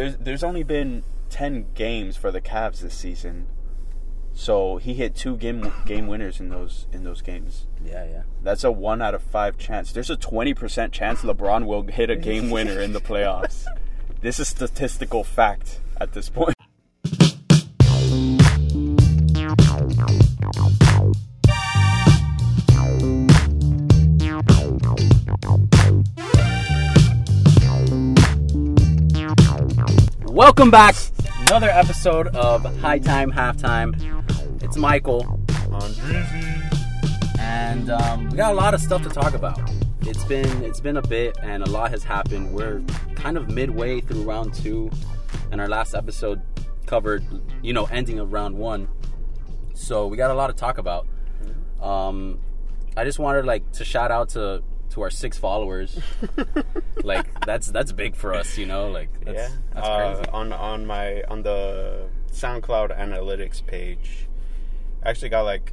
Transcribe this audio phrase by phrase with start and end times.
[0.00, 3.48] there's there's only been ten games for the Cavs this season,
[4.32, 7.66] so he hit two game game winners in those in those games.
[7.84, 8.22] Yeah, yeah.
[8.42, 9.92] That's a one out of five chance.
[9.92, 13.66] There's a twenty percent chance LeBron will hit a game winner in the playoffs.
[14.22, 16.54] this is statistical fact at this point.
[30.50, 30.96] Welcome back.
[31.42, 33.94] Another episode of High Time Halftime.
[34.60, 35.38] It's Michael,
[37.38, 39.60] and um, we got a lot of stuff to talk about.
[40.00, 42.52] It's been it's been a bit, and a lot has happened.
[42.52, 42.82] We're
[43.14, 44.90] kind of midway through round two,
[45.52, 46.42] and our last episode
[46.84, 47.24] covered,
[47.62, 48.88] you know, ending of round one.
[49.74, 51.06] So we got a lot to talk about.
[51.80, 52.40] Um,
[52.96, 55.98] I just wanted like to shout out to to our six followers.
[57.04, 58.90] like that's that's big for us, you know.
[58.90, 64.28] Like that's, yeah, that's uh, on on my on the SoundCloud analytics page,
[65.04, 65.72] I actually got like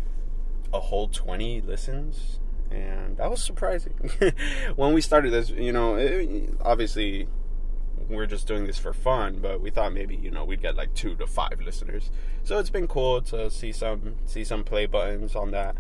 [0.74, 2.40] a whole twenty listens,
[2.72, 4.12] and that was surprising.
[4.76, 7.28] when we started this, you know, it, obviously
[8.10, 10.94] we're just doing this for fun, but we thought maybe you know we'd get like
[10.94, 12.10] two to five listeners.
[12.44, 15.76] So it's been cool to see some see some play buttons on that.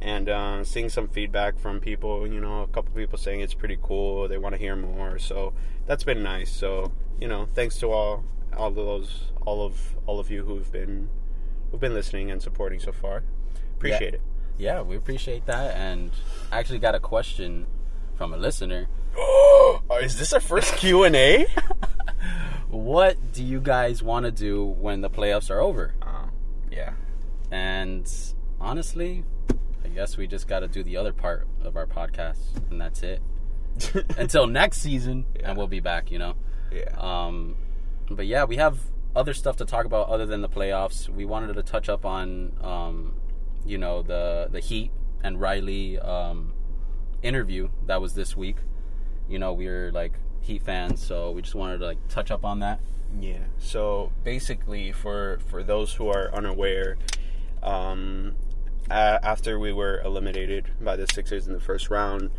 [0.00, 3.78] And uh, seeing some feedback from people, you know, a couple people saying it's pretty
[3.82, 4.28] cool.
[4.28, 5.52] They want to hear more, so
[5.86, 6.50] that's been nice.
[6.50, 8.24] So, you know, thanks to all
[8.56, 11.08] all of those all of all of you who've been
[11.70, 13.24] who've been listening and supporting so far.
[13.76, 14.22] Appreciate it.
[14.56, 15.76] Yeah, we appreciate that.
[15.76, 16.10] And
[16.50, 17.66] I actually got a question
[18.16, 18.88] from a listener.
[19.16, 21.46] Oh, is this our first Q and A?
[22.70, 25.92] What do you guys want to do when the playoffs are over?
[26.00, 26.26] Uh,
[26.70, 26.92] yeah.
[27.50, 28.08] And
[28.60, 29.24] honestly,
[29.90, 32.38] guess we just got to do the other part of our podcast,
[32.70, 33.20] and that's it.
[34.18, 35.50] Until next season, Yeah.
[35.50, 36.34] and we'll be back, you know?
[36.72, 36.88] Yeah.
[36.98, 37.56] Um,
[38.10, 38.78] but yeah, we have
[39.14, 41.08] other stuff to talk about other than the playoffs.
[41.08, 43.14] We wanted to touch up on, um,
[43.64, 44.90] you know, the the Heat
[45.22, 46.52] and Riley um,
[47.22, 48.56] interview that was this week.
[49.28, 52.44] You know, we were like Heat fans, so we just wanted to like touch up
[52.44, 52.80] on that.
[53.20, 53.38] Yeah.
[53.58, 56.96] So basically, for for those who are unaware,
[57.62, 58.34] um,
[58.90, 62.30] a- after we were eliminated by the Sixers in the first round,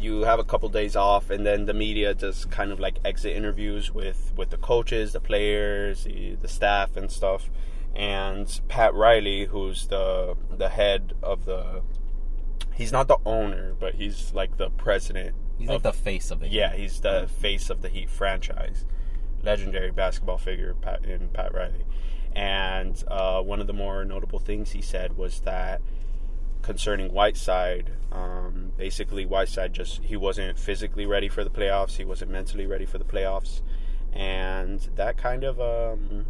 [0.00, 3.36] you have a couple days off, and then the media just kind of like exit
[3.36, 7.50] interviews with with the coaches, the players, the, the staff, and stuff.
[7.94, 11.82] And Pat Riley, who's the the head of the,
[12.74, 15.34] he's not the owner, but he's like the president.
[15.58, 16.52] He's of like the face of it.
[16.52, 18.84] yeah, he's the face of the Heat franchise.
[19.42, 21.84] Legendary basketball figure Pat, in Pat Riley.
[22.36, 25.80] And uh, one of the more notable things he said was that
[26.60, 31.96] concerning Whiteside, um, basically Whiteside just he wasn't physically ready for the playoffs.
[31.96, 33.62] He wasn't mentally ready for the playoffs,
[34.12, 36.26] and that kind of um,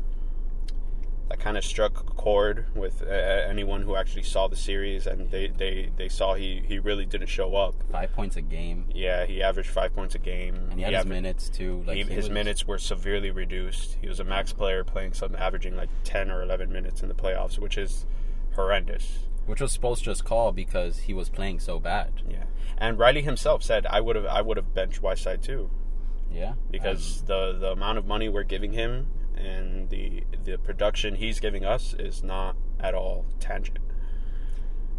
[1.28, 5.28] that kind of struck a chord with uh, anyone who actually saw the series, and
[5.30, 7.74] they, they, they saw he, he really didn't show up.
[7.90, 10.54] Five points a game, Yeah, he averaged five points a game.
[10.70, 11.82] and he had his aver- minutes too.
[11.86, 13.96] Like he- he his was- minutes were severely reduced.
[14.00, 17.14] He was a max player playing something averaging like ten or eleven minutes in the
[17.14, 18.06] playoffs, which is
[18.54, 19.18] horrendous.
[19.46, 22.12] which was supposed to just call because he was playing so bad.
[22.28, 22.44] Yeah,
[22.78, 25.70] and Riley himself said, "I would have I would have benched Whiteside too
[26.32, 31.40] Yeah, because the the amount of money we're giving him and the the production he's
[31.40, 33.78] giving us is not at all tangent."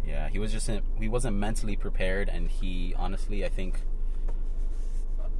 [0.06, 3.80] Yeah, he was just in, he wasn't mentally prepared, and he honestly, I think,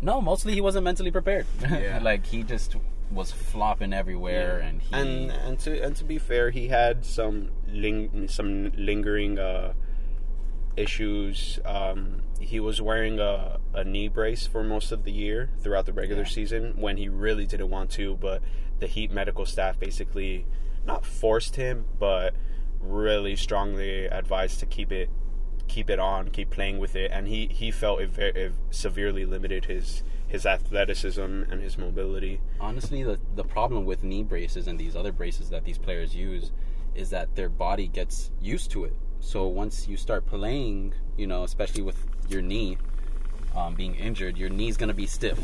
[0.03, 1.47] no, mostly he wasn't mentally prepared.
[1.62, 2.00] Yeah.
[2.03, 2.76] like he just
[3.10, 7.50] was flopping everywhere, and he and and to and to be fair, he had some
[7.66, 9.72] ling- some lingering uh,
[10.76, 11.59] issues.
[11.65, 15.92] Um, he was wearing a, a knee brace for most of the year throughout the
[15.92, 16.28] regular Yeah.
[16.28, 18.42] season when he really didn't want to, but
[18.81, 20.47] the Heat medical staff basically
[20.87, 22.34] not forced him, but
[22.81, 25.11] really strongly advised to keep it
[25.69, 29.25] keep it on, keep playing with it, and he he felt it, very, it severely
[29.25, 32.41] limited his his athleticism and his mobility.
[32.61, 36.51] honestly, the the problem with knee braces and these other braces that these players use
[36.95, 38.95] is that their body gets used to it.
[39.21, 42.77] So once you start playing, you know, especially with your knee
[43.54, 45.39] um, being injured, your knee's gonna be stiff.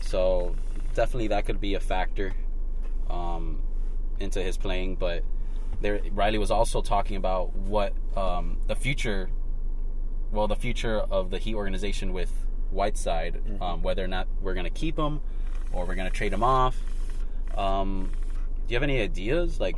[0.00, 0.54] So
[0.94, 2.34] definitely that could be a factor
[3.10, 3.60] um,
[4.20, 4.96] into his playing.
[4.96, 5.22] But
[5.80, 9.28] there, Riley was also talking about what um, the future,
[10.32, 12.32] well, the future of the Heat organization with
[12.70, 15.20] Whiteside, um, whether or not we're gonna keep him
[15.72, 16.76] or we're gonna trade him off.
[17.56, 18.10] Um,
[18.66, 19.76] do you have any ideas like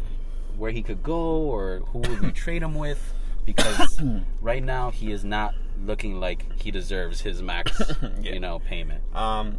[0.57, 3.15] where he could go or who would we trade him with?
[3.45, 4.01] Because
[4.41, 5.55] right now he is not
[5.85, 7.81] looking like he deserves his max,
[8.21, 8.33] Yeah.
[8.33, 9.03] you know, payment.
[9.15, 9.59] Um,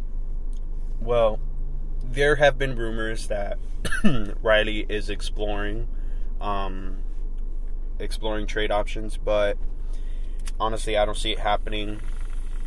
[1.00, 1.38] well,
[2.04, 3.58] there have been rumors that
[4.42, 5.88] Riley is exploring,
[6.40, 6.98] um,
[7.98, 9.56] exploring trade options, but
[10.58, 12.00] honestly, I don't see it happening.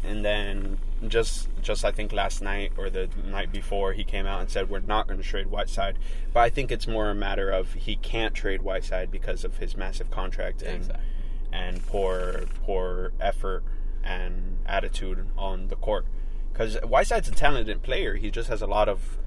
[0.05, 4.41] And then just just I think last night or the night before he came out
[4.41, 5.97] and said we're not going to trade Whiteside.
[6.33, 9.77] But I think it's more a matter of he can't trade Whiteside because of his
[9.77, 11.05] massive contract and Exactly.
[11.53, 13.63] and poor poor effort
[14.03, 16.05] and attitude on the court.
[16.51, 19.17] Because Whiteside's a talented player, he just has a lot of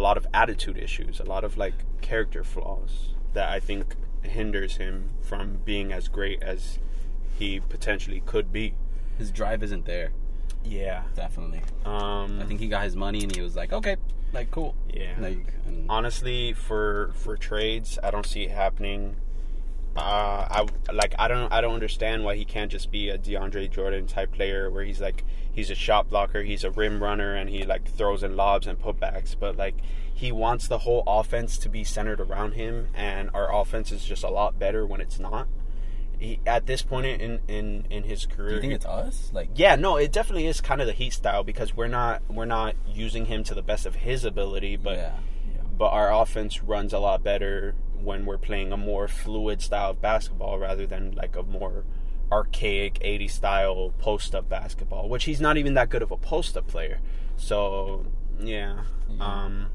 [0.00, 4.78] a lot of attitude issues, a lot of like character flaws that I think hinders
[4.78, 6.78] him from being as great as
[7.38, 8.74] he potentially could be.
[9.18, 10.12] His drive isn't there.
[10.64, 11.02] Yeah.
[11.14, 11.60] Definitely.
[11.84, 13.96] Um, I think he got his money and he was like, okay,
[14.32, 14.74] like cool.
[14.92, 15.14] Yeah.
[15.18, 19.16] Like, and honestly, for for trades, I don't see it happening.
[19.96, 23.70] Uh, I like I don't I don't understand why he can't just be a DeAndre
[23.70, 27.50] Jordan type player where he's like he's a shot blocker, he's a rim runner, and
[27.50, 29.34] he like throws in lobs and putbacks.
[29.38, 29.76] But like
[30.12, 34.22] he wants the whole offense to be centered around him, and our offense is just
[34.22, 35.48] a lot better when it's not.
[36.18, 39.30] He, at this point in in in his do career, you think it's us?
[39.32, 42.44] Like, yeah, no, it definitely is kind of the Heat style because we're not we're
[42.44, 45.14] not using him to the best of his ability, but yeah,
[45.54, 45.62] yeah.
[45.78, 50.00] but our offense runs a lot better when we're playing a more fluid style of
[50.02, 51.84] basketball rather than like a more
[52.32, 56.56] archaic 80 style post up basketball, which he's not even that good of a post
[56.56, 57.00] up player.
[57.36, 58.06] So,
[58.40, 58.82] yeah.
[59.20, 59.66] Um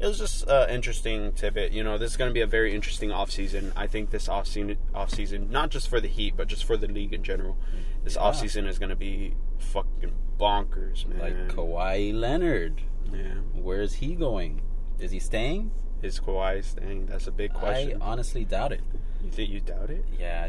[0.00, 1.72] it was just an interesting tidbit.
[1.72, 3.72] You know, this is going to be a very interesting offseason.
[3.74, 7.12] I think this offseason, offseason, not just for the Heat, but just for the league
[7.12, 7.56] in general,
[8.04, 8.22] this Yeah.
[8.22, 11.18] offseason is going to be fucking bonkers, man.
[11.18, 12.82] Like Kawhi Leonard.
[13.12, 13.38] yeah.
[13.54, 14.62] Where's he going?
[15.00, 15.72] Is he staying?
[16.00, 17.06] Is Kawhi staying?
[17.06, 18.00] That's a big question.
[18.00, 18.82] I honestly doubt it.
[19.24, 20.04] You think you doubt it?
[20.18, 20.48] Yeah,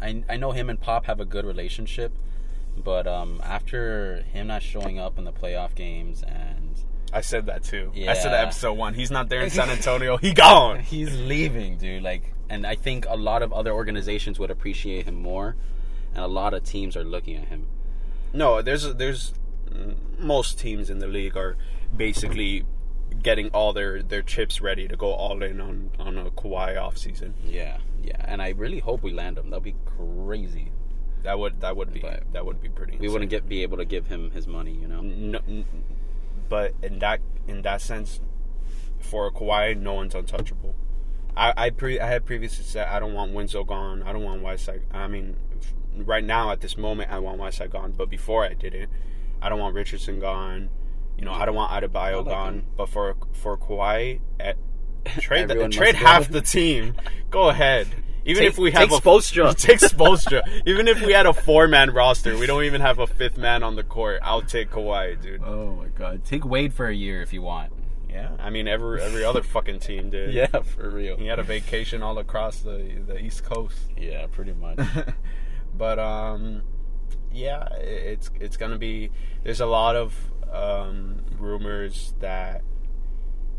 [0.00, 2.12] I, I know him and Pop have a good relationship,
[2.76, 6.74] but um, after him not showing up in the playoff games and
[7.12, 7.92] I said that too.
[7.94, 8.94] I said that episode one.
[8.94, 10.16] He's not there in San Antonio.
[10.16, 10.80] He gone.
[10.80, 12.02] he's leaving, dude.
[12.02, 15.54] Like, and I think a lot of other organizations would appreciate him more,
[16.12, 17.66] and a lot of teams are looking at him.
[18.32, 19.32] No, there's there's
[20.18, 21.56] most teams in the league are
[21.96, 22.64] basically
[23.22, 26.98] getting all their their chips ready to go all in on on a Kawhi off
[26.98, 27.34] season.
[27.46, 29.50] Yeah, yeah, and I really hope we land him.
[29.50, 30.72] That'd be crazy.
[31.22, 32.98] That would that would be But that would be pretty.
[32.98, 35.00] We wouldn't get be able to give him his money, you know.
[35.00, 35.40] No,
[36.48, 38.20] but in that in that sense,
[39.00, 40.74] for Kawhi, no one's untouchable.
[41.36, 44.02] I I, pre- I had previously said I don't want Winslow gone.
[44.02, 44.82] I don't want Whiteside.
[44.92, 45.36] I mean,
[45.96, 47.92] right now at this moment, I want Whiteside gone.
[47.92, 48.90] But before I did it,
[49.40, 50.68] I don't want Richardson gone.
[51.16, 52.54] You know, I don't want Adebayo like gone.
[52.54, 52.66] him.
[52.76, 54.56] But for for Kawhi, at,
[55.04, 56.94] trade the, trade half the team.
[57.30, 57.88] Go ahead.
[58.26, 59.54] Even Take- if we have take a Spoelstra.
[59.60, 60.42] take Spoelstra.
[60.66, 63.62] even if we had a four man roster, we don't even have a fifth man
[63.62, 64.20] on the court.
[64.22, 65.42] I'll take Kawhi, dude.
[65.44, 67.72] Oh my god, take Wade for a year if you want.
[68.08, 70.32] Yeah, I mean every every other fucking team did.
[70.34, 71.16] Yeah, for real.
[71.16, 73.76] he had a vacation all across the the East Coast.
[73.96, 74.78] Yeah, pretty much.
[75.76, 76.62] but um,
[77.32, 79.10] yeah, it's it's gonna be.
[79.42, 80.14] There's a lot of
[80.50, 82.62] um, rumors that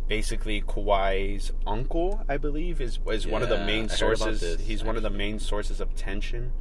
[0.08, 4.58] basically Kawhi's uncle, I believe, is is one of the main I heard about sources.
[4.58, 6.52] this, he's one of the main sources of tension.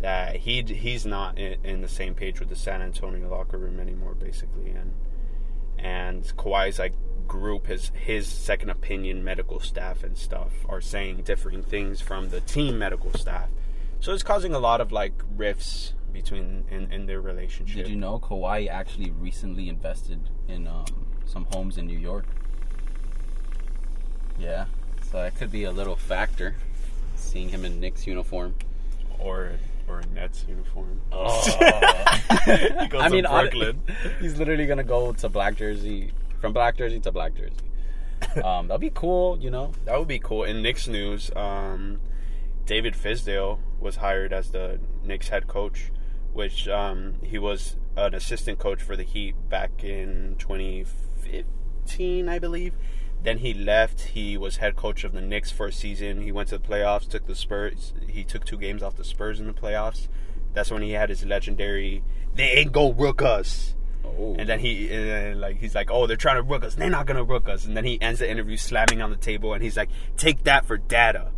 [0.00, 3.78] That he he's not in, in the same page with the San Antonio locker room
[3.78, 4.94] anymore, basically, and
[5.78, 6.94] and Kawhi's like
[7.26, 12.40] group, his his second opinion medical staff and stuff are saying differing things from the
[12.40, 13.48] team medical staff.
[14.00, 17.84] So it's causing a lot of like rifts between in, in their relationship.
[17.84, 20.86] Did you know Kawhi actually recently invested in um,
[21.26, 22.24] some homes in New York?
[24.40, 24.64] Yeah,
[25.10, 26.56] so that could be a little factor.
[27.16, 28.54] Seeing him in Knicks uniform.
[29.18, 29.52] or
[29.90, 31.00] or a Nets uniform?
[31.12, 31.42] Oh.
[32.44, 33.82] he goes I mean, Brooklyn.
[34.20, 37.54] he's literally gonna go to black jersey, from black jersey to black jersey.
[38.44, 39.72] Um, that'd be cool, you know.
[39.86, 40.44] That would be cool.
[40.44, 41.98] In Knicks news, um,
[42.66, 45.90] David Fizdale was hired as the Knicks head coach,
[46.34, 52.74] which um, he was an assistant coach for the Heat back in 2015, I believe.
[53.22, 54.00] Then he left.
[54.00, 56.22] He was head coach of the Knicks for a season.
[56.22, 57.92] He went to the playoffs, took the Spurs.
[58.08, 60.08] He took two games off the Spurs in the playoffs.
[60.54, 62.02] That's when he had his legendary
[62.34, 63.74] "They ain't gonna rook us."
[64.04, 66.74] Oh, And then he, and then, like, he's like, "Oh, they're trying to rook us.
[66.74, 69.52] They're not gonna rook us." And then he ends the interview slamming on the table,
[69.52, 71.32] and he's like, "Take that for data."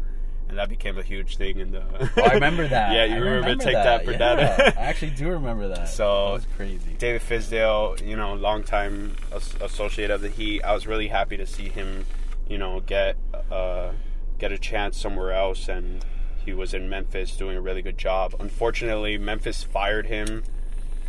[0.52, 1.82] And that became a huge thing in the.
[2.18, 2.92] Oh, I remember that.
[2.92, 4.74] yeah, you I remember, take that, for yeah, data.
[4.78, 5.88] I actually do remember that.
[5.88, 6.94] So- that was crazy.
[6.98, 10.60] David Fizdale, you know, longtime as- associate of the Heat.
[10.62, 12.04] I was really happy to see him,
[12.50, 13.16] you know, get
[13.50, 13.92] uh,
[14.38, 16.04] get a chance somewhere else, and
[16.44, 18.34] he was in Memphis doing a really good job.
[18.38, 20.44] Unfortunately, Memphis fired him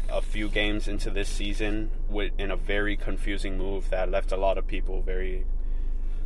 [0.10, 4.38] a few games into this season with in a very confusing move that left a
[4.38, 5.44] lot of people very,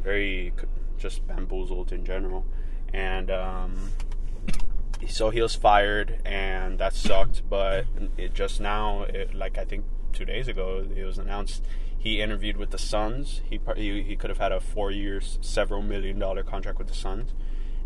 [0.04, 0.54] very
[1.00, 2.46] just bamboozled in general,
[2.94, 3.92] and um,
[5.08, 7.44] so he was fired, and that sucked.
[7.50, 7.86] But
[8.18, 11.64] it just now, it, like I think two days ago, it was announced
[11.98, 13.42] he interviewed with the Suns.
[13.50, 16.94] He he, he could have had a four years, several million dollar contract with the
[16.96, 17.34] Suns,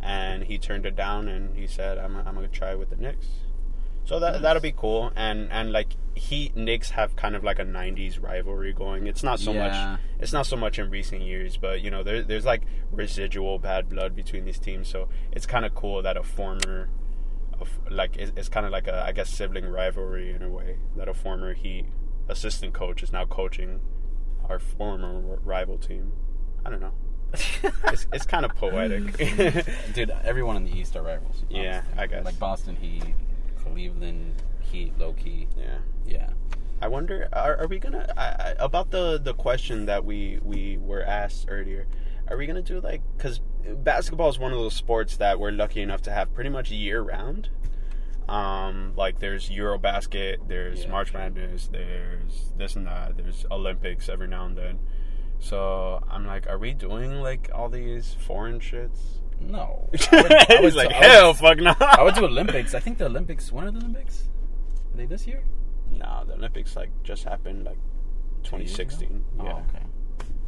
[0.01, 1.27] and he turned it down.
[1.27, 3.27] And he said, "I'm I'm gonna try with the Knicks."
[4.05, 5.11] So that that'll be cool.
[5.15, 9.07] And and like Heat Knicks have kind of like a '90s rivalry going.
[9.07, 9.67] It's not so Yeah.
[9.67, 9.99] much.
[10.19, 13.89] It's not so much in recent years, but you know, there, there's like residual bad
[13.89, 14.87] blood between these teams.
[14.89, 16.89] So it's kind of cool that a former,
[17.59, 20.77] of like it's, it's kind of like a I guess sibling rivalry in a way
[20.97, 21.85] that a former Heat
[22.27, 23.79] assistant coach is now coaching
[24.49, 26.11] our former rival team.
[26.65, 26.93] I don't know.
[27.85, 29.15] it's it's kind of poetic.
[29.93, 31.45] Dude, everyone in the East are rivals.
[31.49, 31.83] Yeah.
[31.97, 32.25] I guess.
[32.25, 33.03] Like Boston Heat,
[33.63, 35.47] Cleveland Heat, low key.
[35.57, 35.77] yeah.
[36.05, 36.29] Yeah.
[36.81, 40.77] I wonder, are, are we gonna I, I, about the the question that we we
[40.77, 41.87] were asked earlier?
[42.27, 45.81] Are we gonna do like because basketball is one of those sports that we're lucky
[45.81, 47.49] enough to have pretty much year round.
[48.27, 50.91] Um, like there's Eurobasket, there's Yeah.
[50.91, 54.79] March Madness, there's this and that, there's Olympics every now and then.
[55.39, 59.20] So I'm like, are we doing like all these foreign shits?
[59.41, 59.89] No.
[60.11, 61.73] I would, I would, like, I would- hell, fuck no.
[61.79, 62.73] I would do Olympics.
[62.73, 63.51] I think the Olympics.
[63.51, 64.29] When are the Olympics?
[64.93, 65.43] Are they this year?
[65.91, 67.77] Nah, the Olympics like just happened like
[68.43, 69.23] Two years 2016.
[69.39, 69.85] Oh, Yeah, okay.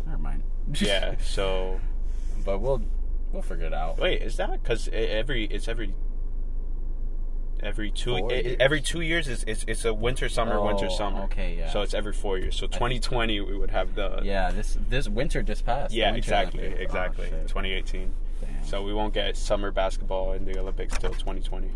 [0.06, 0.44] Never mind.
[0.80, 1.16] yeah.
[1.22, 1.80] So
[2.46, 2.82] but we'll
[3.32, 3.98] we'll figure it out.
[4.00, 5.94] Wait, is that because every it's every
[7.62, 8.58] every two Four i- i- years.
[8.60, 11.22] every two years is it's, it's a winter summer winter Oh, summer.
[11.24, 11.70] okay, yeah.
[11.72, 12.56] So it's every four years.
[12.58, 15.94] So 2020 we would have the Yeah, this this winter just passed.
[15.94, 16.80] yeah Winter exactly Olympics.
[16.82, 17.48] Oh, exactly shit.
[17.48, 18.14] 2018.
[18.64, 21.70] So we won't get summer basketball in the Olympics till 2020.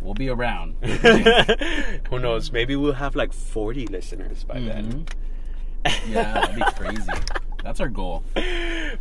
[0.00, 0.74] we'll be around.
[2.10, 2.52] Who knows?
[2.52, 5.06] Maybe we'll have like 40 listeners by then.
[5.84, 6.08] Mhm.
[6.10, 7.10] yeah, that'd be crazy.
[7.64, 8.22] That's our goal.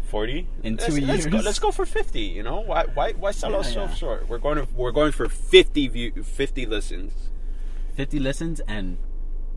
[0.09, 1.45] 40 In Let's- two let's go, years.
[1.45, 3.97] let's go for 50 you know why why why sell Yeah, ourselves yeah.
[3.99, 7.13] short we're going to we're going for 50 view 50 listens
[7.95, 8.97] 50 listens and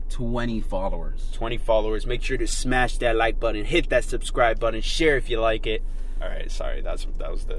[0.09, 1.29] 20 followers.
[1.33, 2.05] 20 followers.
[2.05, 5.65] Make sure to smash that like button, hit that subscribe button, share if you like
[5.65, 5.81] it.
[6.21, 7.55] All right, sorry, that's that was the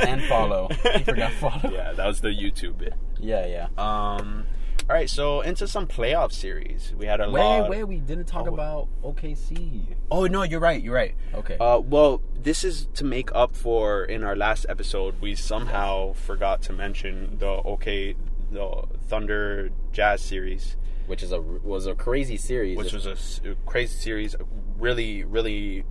[0.08, 0.68] And follow.
[0.84, 1.72] You forgot follow.
[1.72, 2.94] Yeah, that was the YouTube bit.
[3.18, 3.68] Yeah, yeah.
[3.78, 4.44] Um,
[4.90, 6.92] all right, so into some playoff series.
[6.98, 7.70] We had a Wait, lot.
[7.70, 8.52] wait, we didn't talk Oh.
[8.52, 9.94] about OKC.
[10.10, 10.82] Oh no, you're right.
[10.82, 11.14] You're right.
[11.34, 11.56] Okay.
[11.58, 15.14] Uh, well, this is to make up for in our last episode.
[15.20, 18.14] We somehow forgot to mention the okay,
[18.50, 20.76] the Thunder Jazz series.
[21.06, 22.76] which is a was a crazy series.
[22.76, 23.16] which was a
[23.50, 24.34] a crazy series,
[24.78, 25.84] really, really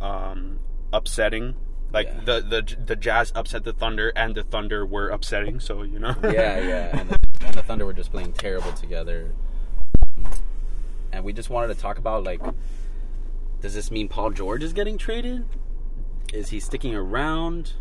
[0.00, 0.58] um,
[0.92, 1.54] upsetting.
[1.92, 2.20] Like Yeah.
[2.24, 5.58] the, the the Jazz upset the Thunder, and the Thunder were upsetting.
[5.60, 7.16] So you know, yeah, yeah, and the,
[7.46, 9.32] and the Thunder were just playing terrible together.
[10.18, 10.26] Um,
[11.12, 12.40] And we just wanted to talk about like,
[13.60, 15.44] does this mean Paul George is getting traded?
[16.32, 17.72] Is he sticking around?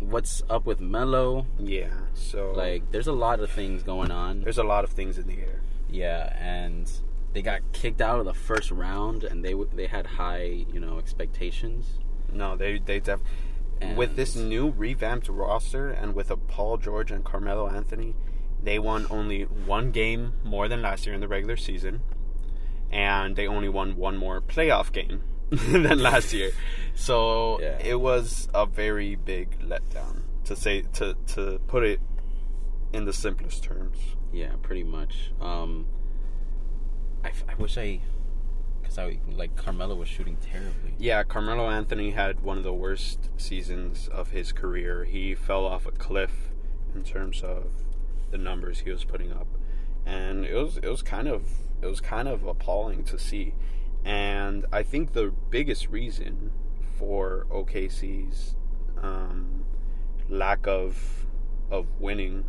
[0.00, 1.46] What's up with Melo?
[1.58, 1.90] yeah.
[2.14, 4.40] So Like, there's a lot of things going on.
[4.42, 5.60] there's a lot of things in the air.
[5.90, 6.90] Yeah, and
[7.34, 10.98] they got kicked out of the first round, and they they had high, you know,
[10.98, 11.98] expectations.
[12.34, 13.20] No, they they def-
[13.96, 18.14] with this new revamped roster and with a Paul George and Carmelo Anthony,
[18.62, 22.00] they won only one game more than last year in the regular season,
[22.90, 26.50] and they only won one more playoff game than last year.
[26.94, 27.78] So Yeah.
[27.80, 32.00] it was a very big letdown to say to to put it
[32.92, 33.98] in the simplest terms.
[34.32, 35.30] Yeah, pretty much.
[35.40, 35.86] Um,
[37.22, 38.00] I, f- I wish I,
[38.98, 40.94] I like Carmelo was shooting terribly.
[40.98, 45.04] Yeah, Carmelo Anthony had one of the worst seasons of his career.
[45.04, 46.50] He fell off a cliff
[46.94, 47.66] in terms of
[48.30, 49.46] the numbers he was putting up,
[50.06, 51.48] and it was it was kind of
[51.82, 53.54] it was kind of appalling to see.
[54.04, 56.50] And I think the biggest reason
[56.98, 58.56] for OKC's
[59.00, 59.64] um,
[60.28, 61.26] lack of
[61.70, 62.44] of winning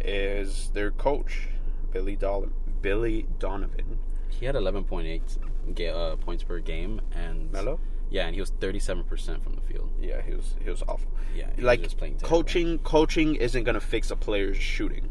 [0.00, 1.48] is their coach,
[1.92, 2.50] Billy Dol-
[2.82, 3.98] Billy Donovan.
[4.28, 7.80] He had 11.8 ga- uh, points per game, and Melo?
[8.10, 9.90] Yeah, and he was 37 percent from the field.
[10.00, 11.10] Yeah, he was he was awful.
[11.34, 12.36] Yeah, he was like just playing terrible.
[12.42, 15.10] coaching coaching isn't going to fix a player's shooting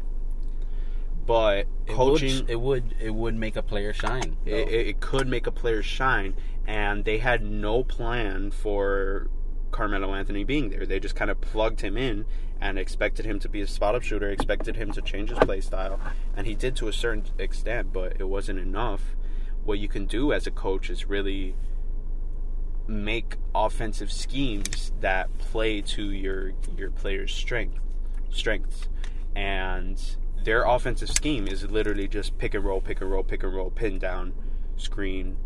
[1.26, 4.36] but It coaching would, it would it would make a player shine.
[4.44, 6.34] it, it, it could make a player shine
[6.66, 9.28] and they had no plan for
[9.72, 12.24] Carmelo Anthony being there they just kind of plugged him in
[12.60, 15.60] and expected him to be a spot up shooter expected him to change his play
[15.60, 16.00] style
[16.36, 19.14] and he did to a certain extent but it wasn't enough
[19.64, 21.54] what you can do as a coach is really
[22.86, 27.80] make offensive schemes that play to your your players' strength
[28.30, 28.88] strengths,
[29.34, 33.54] and their offensive scheme is literally just pick and roll, pick and roll, pick and
[33.54, 34.32] roll, pin down,
[34.76, 35.36] screen,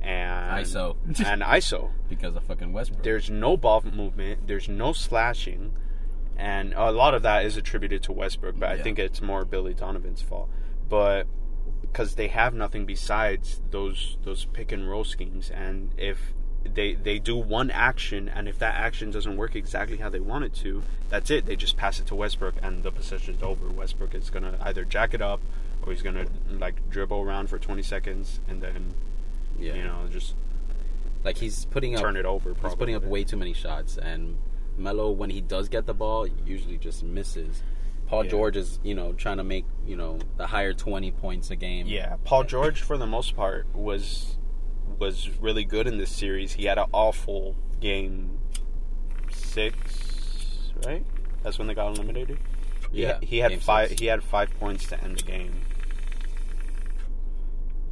[0.00, 0.96] and ISO.
[1.24, 1.90] and ISO.
[2.08, 3.02] because of fucking Westbrook.
[3.02, 4.46] There's no ball movement.
[4.46, 5.72] There's no slashing,
[6.36, 8.58] and a lot of that is attributed to Westbrook.
[8.58, 10.48] But I think it's more Billy Donovan's fault.
[10.88, 11.26] But
[11.80, 16.34] because they have nothing besides those those pick and roll schemes, and if
[16.74, 20.44] they they do one action, and if that action doesn't work exactly how they want
[20.44, 21.46] it to, that's it.
[21.46, 23.68] They just pass it to Westbrook, and the possession's over.
[23.68, 25.40] Westbrook is gonna either jack it up,
[25.82, 28.94] or he's gonna like dribble around for 20 seconds, and then
[29.58, 30.34] yeah, you know just
[31.24, 32.54] like he's putting up turn it over.
[32.62, 34.36] He's putting up way too many shots, and
[34.78, 37.62] Melo, when he does get the ball, usually just misses.
[38.06, 38.30] Paul Yeah.
[38.30, 41.86] George is, you know, trying to make you know the higher twenty points a game.
[41.86, 44.36] Yeah, Paul George for the most part was
[44.98, 46.52] was really good in this series.
[46.54, 48.38] He had an awful game
[49.30, 51.04] six, right?
[51.42, 52.38] That's when they got eliminated.
[52.92, 53.88] He- Yeah, he, had five.
[53.88, 54.00] six.
[54.00, 55.62] He had five points to end the game,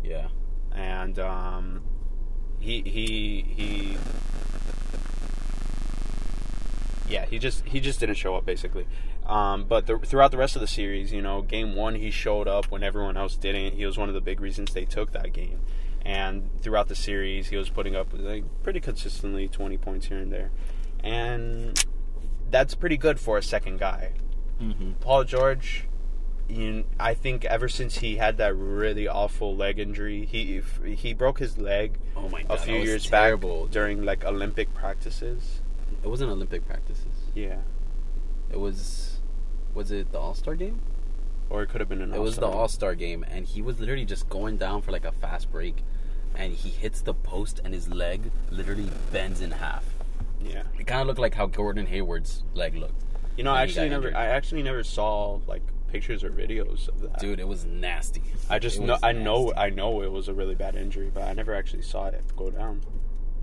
[0.03, 0.29] yeah,
[0.73, 1.83] and um,
[2.61, 3.97] he he he.
[7.09, 8.87] Yeah, he just he just didn't show up basically.
[9.27, 12.49] Um, but the, throughout the rest of the series, you know, game one he showed
[12.49, 13.75] up when everyone else didn't.
[13.75, 15.61] He was one of the big reasons they took that game.
[16.05, 20.31] And throughout the series, he was putting up like pretty consistently twenty points here and
[20.31, 20.51] there,
[21.03, 21.83] and
[22.51, 24.13] that's pretty good for a second guy.
[24.61, 24.93] mm-hmm.
[25.01, 25.87] Paul George,
[26.47, 30.61] you, I think ever since he had that really awful leg injury, he
[30.95, 33.65] he broke his leg Oh my a few years terrible.
[33.65, 35.63] back during like Olympic practices.
[36.05, 37.07] It wasn't Olympic practices.
[37.35, 37.57] Yeah,
[38.53, 39.21] It was,
[39.75, 40.81] was it the All Star game?
[41.51, 42.15] or it could have been an.
[42.15, 42.95] It was the All-Star.
[42.95, 45.83] Game, and he was literally just going down for like a fast break,
[46.35, 49.85] and he hits the post, and his leg literally bends in half.
[50.43, 53.03] Yeah, It kind of looked like how Gordon Hayward's leg looked.
[53.37, 54.17] you know, I actually never, injured.
[54.19, 57.19] I actually never saw like pictures or videos of that.
[57.21, 58.23] Dude, it was nasty.
[58.49, 59.53] I just know, I know.
[59.57, 62.51] I know it was a really bad injury, but I never actually saw it go
[62.51, 62.81] down.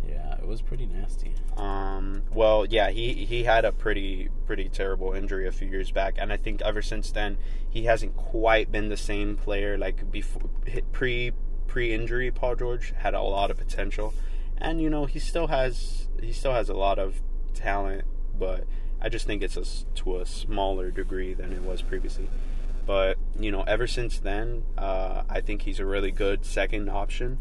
[0.08, 1.34] Yeah, it was pretty nasty.
[1.58, 6.16] Um, well, yeah, he he had a pretty pretty terrible injury a few years back,
[6.18, 7.38] and I think ever since then
[7.70, 9.78] he hasn't quite been the same player.
[9.78, 10.50] Like before,
[10.92, 11.32] pre
[11.68, 14.14] pre injury, Paul George had a lot of potential,
[14.58, 17.22] and you know he still has he still has a lot of
[17.54, 18.06] talent,
[18.38, 18.66] but
[19.02, 22.30] I just think it's a to a smaller degree than it was previously.
[22.86, 27.40] But you know, ever since then, uh, I think he's a really good second option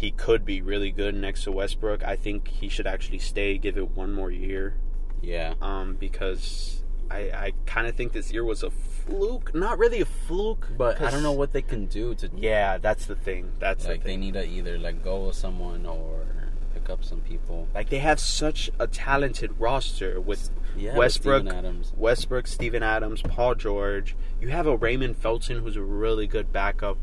[0.00, 2.02] he could be really good next to Westbrook.
[2.04, 4.74] I think he should actually stay, give it one more year,
[5.20, 5.54] Yeah.
[5.60, 9.54] um, because I, I kind of think this year was a fluke.
[9.54, 13.04] Not really a fluke, But I don't know what they can do to Yeah, that's
[13.06, 13.52] the thing.
[13.58, 16.24] That's like the they need to either let go of someone or
[16.72, 17.68] pick up some people.
[17.74, 21.92] like they have such a talented roster with Yeah, Westbrook, Steven Adams.
[21.96, 24.14] Westbrook, Steven Adams, Paul George.
[24.40, 26.96] You have a Raymond Felton who's a really good backup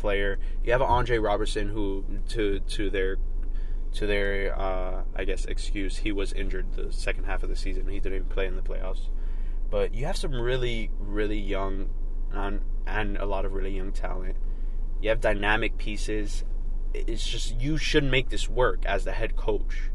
[0.00, 0.38] player.
[0.64, 3.18] You have Andre Roberson who to to their
[3.92, 7.86] to their uh, I guess excuse he was injured the second half of the season.
[7.88, 9.08] He didn't even play in the playoffs.
[9.70, 11.90] But you have some really really young
[12.32, 14.36] and, and a lot of really young talent.
[15.02, 16.44] You have dynamic pieces.
[16.94, 19.89] It's just you should make this work as the head coach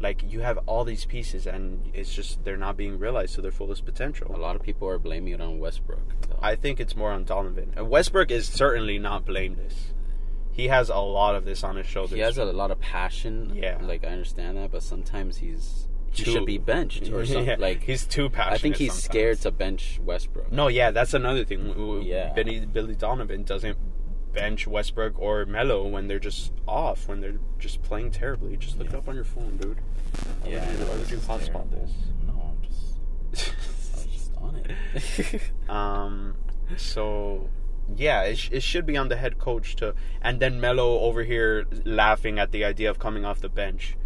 [0.00, 3.50] like you have all these pieces and it's just they're not being realized to their
[3.50, 4.34] fullest potential.
[4.34, 6.00] A lot of people are blaming it on Westbrook.
[6.28, 6.38] though.
[6.42, 7.72] I think it's more on Donovan.
[7.76, 9.92] And Westbrook is certainly not blameless.
[10.52, 12.14] He has a lot of this on his shoulders.
[12.16, 13.52] he has a lot of passion.
[13.54, 13.78] Yeah.
[13.82, 17.46] like I understand that, but sometimes he's he Too- should be benched or something.
[17.46, 18.54] Yeah, Like he's too passionate.
[18.54, 19.04] I think he's sometimes.
[19.04, 20.50] scared to bench Westbrook.
[20.50, 22.02] No, yeah, that's another thing.
[22.04, 22.32] Yeah.
[22.32, 23.76] Billy, Billy Donovan doesn't
[24.32, 28.56] bench Westbrook or Melo when they're just off, when they're just playing terribly.
[28.56, 29.78] Just look it up on your phone, dude.
[30.42, 31.90] Why yeah, would you, why would you hotspot this?
[32.26, 32.62] No, I'm
[33.32, 33.54] just
[33.94, 35.42] I was just on it.
[35.68, 36.34] Um,
[36.76, 37.48] so
[37.96, 41.22] yeah, it, sh- it should be on the head coach to, and then Melo over
[41.22, 43.96] here laughing at the idea of coming off the bench.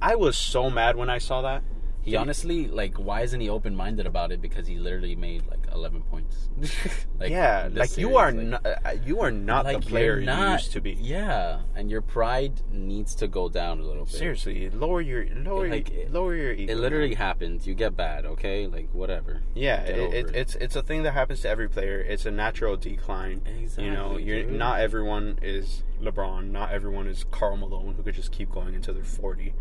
[0.00, 1.62] I was so mad when I saw that.
[2.06, 4.40] He honestly, like, why isn't he open minded about it?
[4.40, 6.48] Because he literally made like eleven points.
[7.18, 10.46] like, yeah, like you are like- not, uh, you are not like, the player not,
[10.46, 10.92] you used to be.
[10.92, 14.14] Yeah, and your pride needs to go down a little bit.
[14.14, 16.72] Seriously, lower your lower Like, your, lower your ego.
[16.72, 17.66] It literally happens.
[17.66, 18.68] You get bad, okay?
[18.68, 19.42] Like whatever.
[19.54, 20.34] Yeah, it, it.
[20.34, 21.98] it's it's a thing that happens to every player.
[21.98, 23.42] It's a natural decline.
[23.46, 23.84] Exactly.
[23.84, 24.52] you know, you're dude.
[24.52, 26.50] not everyone is LeBron.
[26.50, 29.54] Not everyone is Karl Malone who could just keep going until they're forty.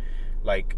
[0.44, 0.76] Like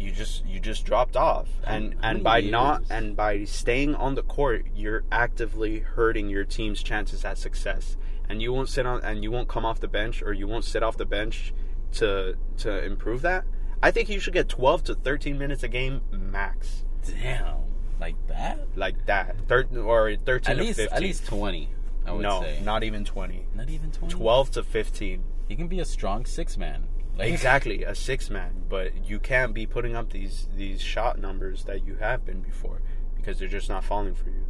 [0.00, 4.22] you just you just dropped off, and and by not and by staying on the
[4.22, 7.96] court, you're actively hurting your team's chances at success.
[8.28, 10.64] And you won't sit on and you won't come off the bench or you won't
[10.64, 11.52] sit off the bench
[11.94, 13.44] to to improve that.
[13.82, 16.84] I think you should get twelve to thirteen minutes a game max.
[17.04, 17.58] Damn.
[18.00, 18.60] Like that?
[18.76, 19.36] like that.
[19.46, 20.96] Thir- or 13 At to least 15.
[20.96, 21.68] at least twenty.
[22.06, 23.46] I would no, say not even 20.
[23.54, 24.14] not even twenty.
[24.14, 25.22] 12 to 15.
[25.48, 26.84] He can be a strong six man.
[27.20, 31.64] Like Exactly, a six man, but you can't be putting up these these shot numbers
[31.64, 32.80] that you have been before
[33.14, 34.46] because they're just not falling for you.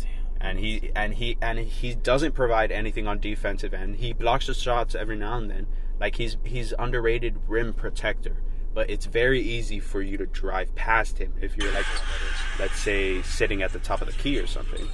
[0.00, 0.08] Damn.
[0.40, 3.96] And he and he and he doesn't provide anything on defensive end.
[3.96, 5.68] He blocks the shots every now and then.
[6.00, 8.42] Like he's he's underrated rim protector,
[8.74, 11.86] but it's very easy for you to drive past him if you're like
[12.58, 14.88] let's say sitting at the top of the key or something.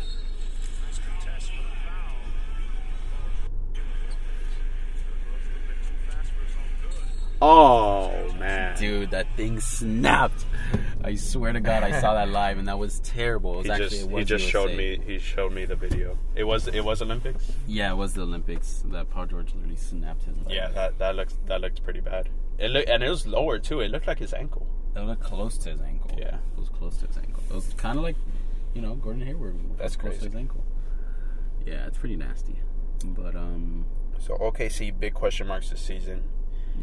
[7.46, 8.76] Oh man.
[8.78, 10.46] Dude, that thing snapped.
[11.02, 13.54] I swear to God, I saw that live, and that was terrible.
[13.54, 16.16] It was he actually just he just showed me he showed me the video.
[16.34, 17.52] It was it was Olympics.
[17.66, 20.54] Yeah, it was the Olympics that Paul George literally snapped his leg.
[20.54, 22.30] Yeah, that that looks that looked pretty bad.
[22.58, 23.80] It look, and it was lower too.
[23.80, 24.66] It looked like his ankle.
[24.96, 26.12] it looked close to his ankle.
[26.16, 26.36] Yeah.
[26.36, 27.42] it was close to his ankle.
[27.50, 28.16] It was kind of like,
[28.72, 29.56] you know, Gordon Hayward.
[29.76, 30.26] That's close crazy.
[30.26, 30.64] to his ankle.
[31.66, 32.56] Yeah, it's pretty nasty.
[33.04, 33.84] But um,
[34.18, 36.22] So OKC big question marks this season.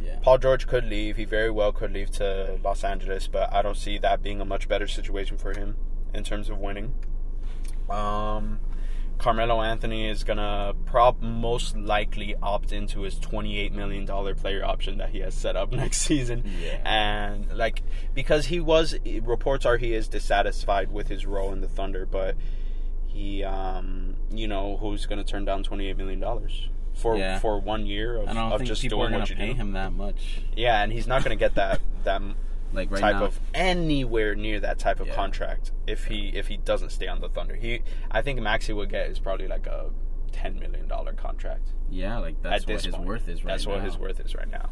[0.04, 0.18] Yeah.
[0.22, 1.18] Paul George could leave.
[1.18, 4.46] He very well could leave to Los Angeles, but I don't see that being a
[4.46, 5.76] much better situation for him
[6.14, 6.94] in terms of winning.
[7.90, 8.60] Um,
[9.18, 14.98] Carmelo Anthony is gonna prob most likely opt into his twenty-eight million dollar player option
[14.98, 16.82] that he has set up next season, Yeah.
[16.86, 21.68] and like because he was reports are he is dissatisfied with his role in the
[21.68, 22.36] Thunder, but
[23.06, 26.70] he um you know who's gonna turn down twenty-eight million dollars.
[26.94, 27.40] For, Yeah.
[27.40, 29.36] for one year of, I don't of think just people doing are gonna what you
[29.36, 29.54] pay do.
[29.56, 30.42] him that much.
[30.56, 32.22] Yeah, and he's not going to get that that
[32.74, 35.16] Like right type now, of anywhere near that type of Yeah.
[35.16, 37.56] contract if he if he doesn't stay on the Thunder.
[37.56, 39.90] He I think Maxi would get is probably like a
[40.32, 41.70] ten million dollar contract.
[41.90, 43.08] yeah, like that's at what this his point.
[43.08, 43.86] worth is right That's what now.
[43.86, 44.70] his worth is right now.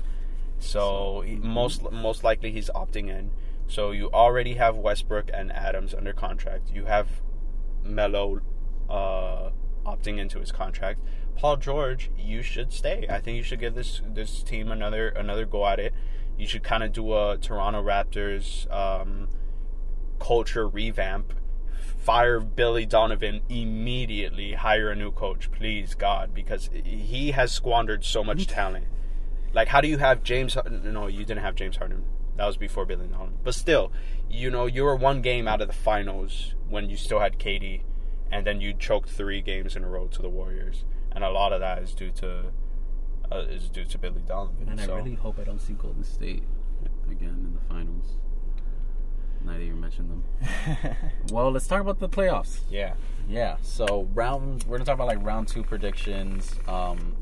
[0.60, 1.44] So, he, mhm.
[1.44, 3.32] most most likely he's opting in.
[3.68, 6.70] So you already have Westbrook and Adams under contract.
[6.74, 7.08] You have
[7.84, 8.42] Melo
[8.90, 9.50] uh,
[9.86, 11.00] opting into his contract.
[11.40, 13.08] Paul George, you should stay.
[13.10, 15.94] I think you should give this this team another another go at it.
[16.38, 19.30] You should kind of do a Toronto Raptors um,
[20.20, 21.34] culture revamp.
[21.98, 24.52] Fire Billy Donovan immediately.
[24.52, 28.88] Hire a new coach, please, God, because he has squandered so much talent.
[29.54, 30.56] Like, how do you have James?
[30.56, 32.04] Harden no, you didn't have James Harden.
[32.36, 33.38] That was before Billy Donovan.
[33.46, 33.94] But still,
[34.30, 37.84] you know, you were one game out of the finals when you still had KD,
[38.30, 41.54] and then you choked three games in a row to the Warriors, and a lot
[41.54, 42.46] of that is due to
[43.32, 44.70] uh, is due to Billy Donovan.
[44.70, 44.94] And so.
[44.94, 46.44] I really hope I don't see Golden State
[47.10, 48.18] again in the finals.
[49.46, 50.24] Now that you mentioned them.
[51.32, 52.60] well, let's talk about the playoffs.
[52.70, 52.96] yeah,
[53.28, 53.58] Yeah.
[53.62, 56.56] So round, we're gonna talk about like round two predictions.
[56.68, 57.16] Um,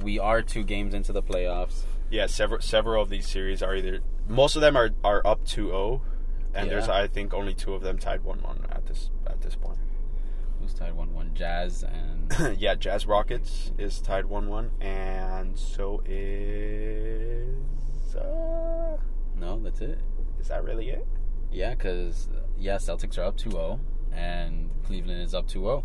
[0.00, 1.82] we are two games into the playoffs.
[2.10, 2.26] yeah.
[2.26, 6.00] Several several of these series are either most of them are, are up 2-0,
[6.54, 9.54] and there's I think only two of them tied one one at this at this
[9.54, 9.78] point.
[10.60, 11.32] Who's tied one one?
[11.34, 12.21] Jazz and
[12.58, 17.48] yeah, Jazz Rockets is tied one one, and so is
[18.14, 18.96] uh,
[19.38, 19.98] no, that's it.
[20.40, 21.06] is that really it?
[21.50, 23.78] Yeah, because yeah, Celtics are up 2-0
[24.12, 25.82] and Cleveland is up 2-0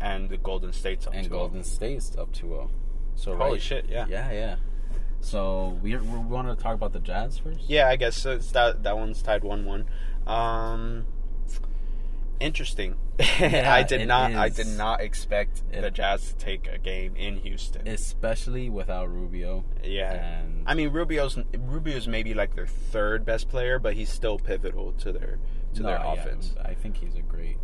[0.00, 1.30] And the Golden State's up and 2-0.
[1.30, 2.70] Golden State's up 2-0.
[3.14, 3.86] So Holy right, shit!
[3.88, 4.06] Yeah.
[4.08, 4.56] Yeah, yeah.
[5.20, 7.60] So we we want to talk about the Jazz first.
[7.68, 9.86] Yeah, I guess it's that that one's tied one one.
[10.26, 11.04] Um,
[12.42, 12.96] interesting.
[13.18, 14.34] Yeah, I did it not.
[14.34, 17.86] I did not expect It- the Jazz to take a game in Houston.
[17.88, 19.64] especially without Rubio.
[19.84, 20.40] yeah.
[20.40, 24.92] and I mean, Rubio's Rubio's maybe like their third best player, but he's still pivotal
[24.94, 25.38] to their
[25.74, 26.54] to No, their yeah, offense.
[26.62, 27.56] I think he's a great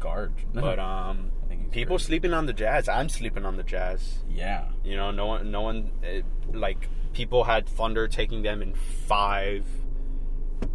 [0.00, 0.32] guard.
[0.54, 2.06] But um, I think he's people great.
[2.06, 2.88] sleeping on the Jazz.
[2.88, 4.18] I'm sleeping on the Jazz.
[4.28, 8.72] yeah, You know, no one, no one, eh, like people had Thunder taking them in
[8.74, 9.64] five.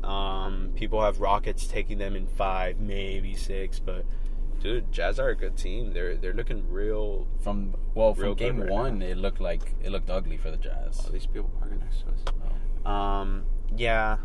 [0.04, 3.80] Um, people have Rockets taking them in five, maybe six.
[3.80, 4.06] But
[4.60, 5.94] dude, Jazz are a good team.
[5.94, 7.28] They're they're looking real.
[7.42, 10.52] from well from Real good game right one, it looked like it looked ugly for
[10.52, 11.06] the Jazz.
[11.08, 12.36] Oh, these people parking next to us.
[12.86, 12.92] Oh.
[12.92, 13.46] Um,
[13.76, 14.18] yeah.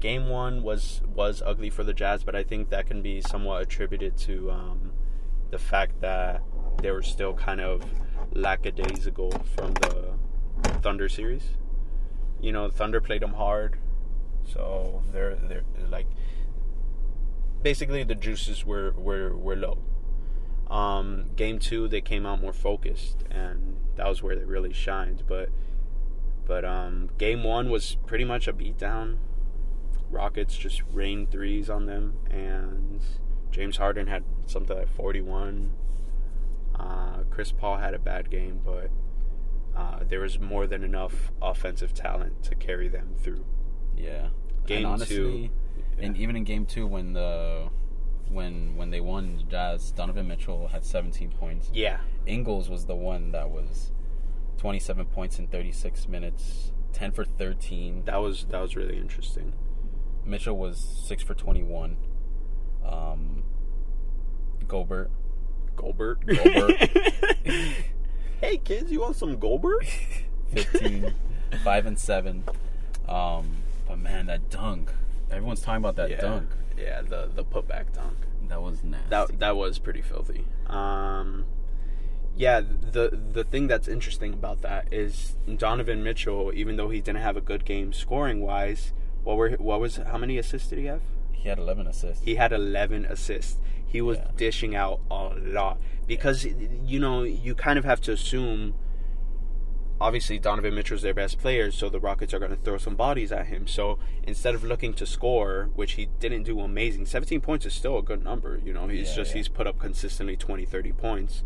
[0.00, 3.62] Game one was was ugly for the Jazz, but I think that can be somewhat
[3.62, 4.92] attributed to um,
[5.50, 6.42] the fact that
[6.82, 7.82] they were still kind of
[8.32, 10.12] lackadaisical from the
[10.82, 11.44] Thunder series.
[12.40, 13.78] You know, Thunder played them hard,
[14.52, 16.06] so they're they're like
[17.62, 19.78] basically the juices were were were low.
[20.70, 25.22] Um, game two, they came out more focused, and that was where they really shined.
[25.26, 25.50] But
[26.46, 29.18] but um, game one was pretty much a beatdown.
[30.10, 33.00] Rockets just rained threes on them, and
[33.50, 35.72] James Harden had something like 41.
[36.78, 38.90] Uh, Chris Paul had a bad game, but
[39.76, 43.44] uh, there was more than enough offensive talent to carry them through.
[43.96, 44.28] Yeah.
[44.66, 45.50] Game and honestly,
[45.98, 47.68] And even in game two, when the
[48.28, 51.70] when when they won, the Jazz Donovan Mitchell had 17 points.
[51.72, 51.98] Yeah.
[52.26, 53.92] Ingles was the one that was
[54.58, 58.04] 27 points in 36 minutes, 10 for 13.
[58.04, 59.52] That was that was really interesting.
[60.24, 61.96] Mitchell was six for 21.
[62.84, 63.44] Um,
[64.66, 65.10] Gobert,
[65.76, 66.26] Goldberg.
[66.26, 66.76] Goldberg.
[68.40, 69.86] hey kids, you want some Goldberg?
[70.54, 71.14] 15,
[71.62, 72.44] five and seven.
[73.08, 73.56] Um,
[73.96, 74.92] but man, that dunk!
[75.30, 76.20] Everyone's talking about that yeah.
[76.20, 76.50] dunk.
[76.78, 78.16] Yeah, the the putback dunk.
[78.48, 79.08] That was nasty.
[79.10, 80.44] That that was pretty filthy.
[80.66, 81.44] Um,
[82.36, 87.22] yeah, the the thing that's interesting about that is Donovan Mitchell, even though he didn't
[87.22, 88.92] have a good game scoring wise,
[89.24, 91.02] what were what was how many assists did he have?
[91.32, 92.24] he had 11 assists.
[92.24, 93.58] He had 11 assists.
[93.86, 94.30] He was Yeah.
[94.36, 95.78] dishing out a lot
[96.08, 98.74] because you know you kind of have to assume.
[99.98, 103.32] Obviously, Donovan Mitchell's their best player, so the Rockets are going to throw some bodies
[103.32, 103.66] at him.
[103.66, 107.96] So instead of looking to score, which he didn't do amazing, 17 points is still
[107.96, 108.60] a good number.
[108.62, 109.36] You know, he's Yeah, just yeah.
[109.38, 111.44] he's put up consistently 20, 30 points.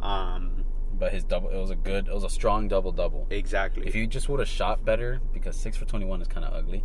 [0.00, 3.26] Um, but his double, it was a good, it was a strong double double.
[3.30, 3.86] exactly.
[3.86, 6.84] If you just would have shot better, because six for 21 is kind of ugly.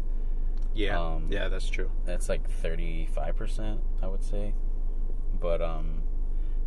[0.74, 1.92] yeah, um, yeah, that's true.
[2.06, 4.54] That's like 35%, I would say.
[5.40, 6.04] But um,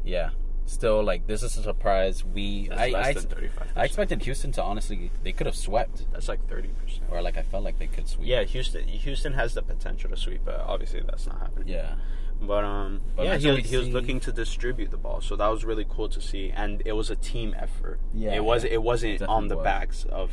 [0.04, 0.30] yeah,
[0.66, 2.24] still like this is a surprise.
[2.24, 3.68] We That's I less I, than 35.
[3.76, 7.04] I expected Houston to honestly they could have swept, That's like 30 percent.
[7.10, 8.26] or like I felt like they could sweep.
[8.28, 8.86] Yeah, Houston.
[8.88, 11.68] Houston has the potential to sweep, but obviously that's not happening.
[11.68, 11.94] yeah.
[12.40, 15.46] But um, But yeah, he, was- he was looking to distribute the ball, so that
[15.48, 18.00] was really cool to see, and it was a team effort.
[18.12, 18.64] Yeah, it was.
[18.64, 19.64] It wasn't Definitely on the was.
[19.64, 20.32] backs of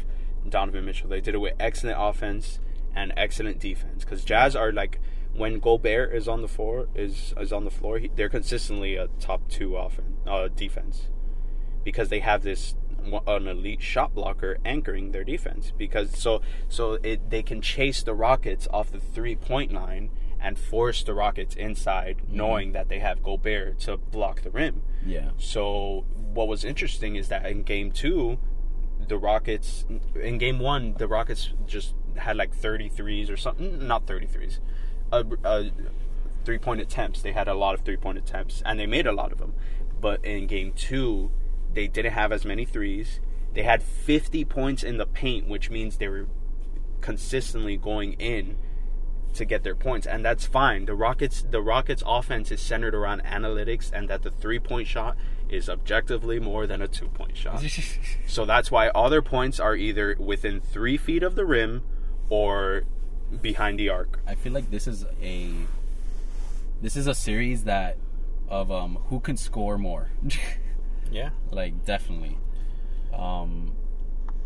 [0.50, 1.08] Donovan Mitchell.
[1.10, 2.60] They did it with excellent offense
[2.96, 4.04] and excellent defense.
[4.04, 5.00] Because Jazz are like
[5.34, 9.08] when Gobert is on the floor is is on the floor, he, they're consistently a
[9.20, 11.10] top two offense uh, defense
[11.84, 12.76] because they have this
[13.28, 18.14] an elite shot blocker anchoring their defense because so so it they can chase the
[18.14, 23.22] Rockets off the three point line and force the Rockets inside knowing that they have
[23.22, 24.82] Gobert to block the rim.
[25.06, 25.32] Yeah.
[25.38, 28.38] So what was interesting is that in game 2
[29.08, 34.60] the Rockets in game 1 the Rockets just had like 33s or something not 33s.
[35.12, 35.64] Uh, uh,
[36.46, 37.22] three point attempts.
[37.22, 39.54] They had a lot of three point attempts and they made a lot of them.
[40.00, 41.32] But in game 2
[41.74, 43.20] they didn't have as many threes.
[43.54, 46.28] They had 50 points in the paint, which means they were
[47.02, 48.56] consistently going in
[49.34, 50.86] to get their points, and that's fine.
[50.86, 55.16] The Rockets, the Rockets' offense is centered around analytics, and that the three-point shot
[55.50, 57.64] is objectively more than a two-point shot.
[58.28, 61.84] so that's why all their points are either within three feet of the rim
[62.30, 62.84] or
[63.42, 64.20] behind the arc.
[64.28, 65.50] I feel like this is a
[66.82, 67.98] this is a series that
[68.50, 70.12] of um who can score more.
[71.12, 72.38] Yeah, like definitely.
[73.14, 73.74] Um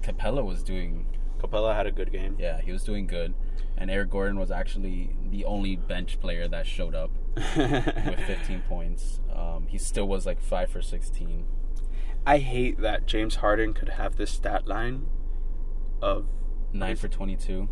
[0.01, 1.05] Capela was doing
[1.39, 2.35] Capela had a good game.
[2.39, 3.35] yeah, he was doing good.
[3.77, 9.19] And Eric Gordon was actually the only bench player that showed up with 15 points.
[9.31, 11.45] Um, he still was like 5 for 16.
[12.25, 15.07] I hate that James Harden could have this stat line
[16.01, 16.25] of
[16.71, 17.67] 9 for 22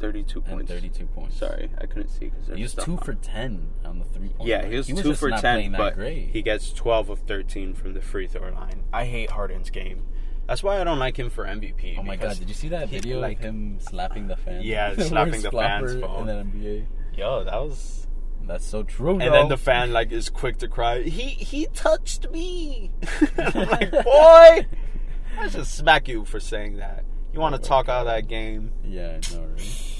[0.00, 0.70] 32 and points.
[0.72, 1.36] 32 points.
[1.36, 4.62] Sorry, I couldn't see because He was 2 for 10 on the three point Yeah,
[4.62, 4.70] line.
[4.72, 6.30] he was two for ten, but great.
[6.32, 8.84] he gets twelve of thirteen from the free throw line.
[8.92, 10.06] I hate Harden's game.
[10.46, 11.96] That's why I don't like him for MVP.
[11.98, 14.62] Oh my god, did you see that he, video like- of him slapping the fan?
[14.62, 16.28] Yeah, slapping the fan's phone.
[16.28, 16.86] in the NBA.
[17.16, 18.06] Yo, that was.
[18.42, 19.12] That's so true.
[19.12, 19.30] And though.
[19.32, 21.02] then the fan like is quick to cry.
[21.02, 22.90] He he touched me.
[23.38, 24.66] I'm like, boy,
[25.38, 27.04] I should smack you for saying that.
[27.32, 28.72] You want to Oh talk out that game?
[28.84, 29.86] Yeah, I know, right?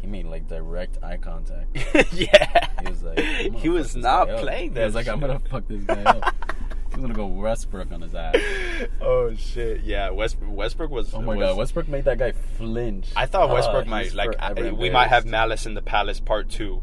[0.00, 1.74] He made like direct eye contact.
[2.12, 2.68] yeah.
[2.82, 4.84] He was like, he was not playing He that.
[4.84, 6.32] was like, I'm gonna fuck this guy up.
[6.90, 8.36] He's gonna go Westbrook on his ass.
[9.00, 9.80] Oh shit!
[9.82, 11.12] Yeah, West, Westbrook was.
[11.12, 13.08] Oh my was- god, Westbrook made that guy flinch.
[13.16, 15.26] I thought Ah, Westbrook might like I, we might have.
[15.26, 16.82] Malice in the Palace part two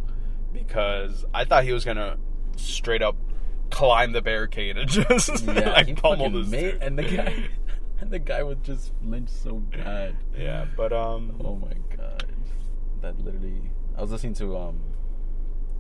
[0.52, 2.18] because I thought he was gonna
[2.58, 3.16] straight up
[3.70, 7.34] climb the barricade and just Yeah, like he pummel this made, and the guy,
[8.10, 10.16] the guy would just flinch so bad.
[10.38, 12.26] Yeah, but um, Oh my god,
[13.02, 13.62] that literally.
[13.98, 14.80] I was listening to um,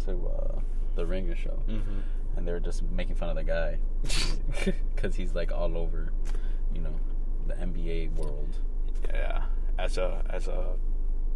[0.05, 0.59] to uh,
[0.95, 2.03] the Ringer show, mhm.
[2.35, 3.79] and they were just making fun of the guy
[4.95, 6.11] because he's like all over,
[6.73, 6.93] you know,
[7.47, 8.55] the NBA world.
[9.11, 9.43] yeah,
[9.79, 10.75] as a as a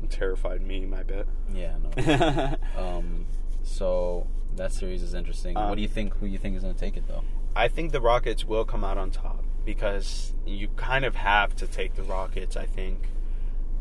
[0.09, 1.25] terrified meme, I bet.
[1.53, 2.55] Yeah, no.
[2.77, 3.25] um,
[3.63, 5.55] so that series is interesting.
[5.55, 6.15] what Um, do you think?
[6.17, 7.23] Who you think is going to take it though?
[7.55, 11.67] I think the Rockets will come out on top because you kind of have to
[11.67, 12.55] take the Rockets.
[12.55, 13.09] I think,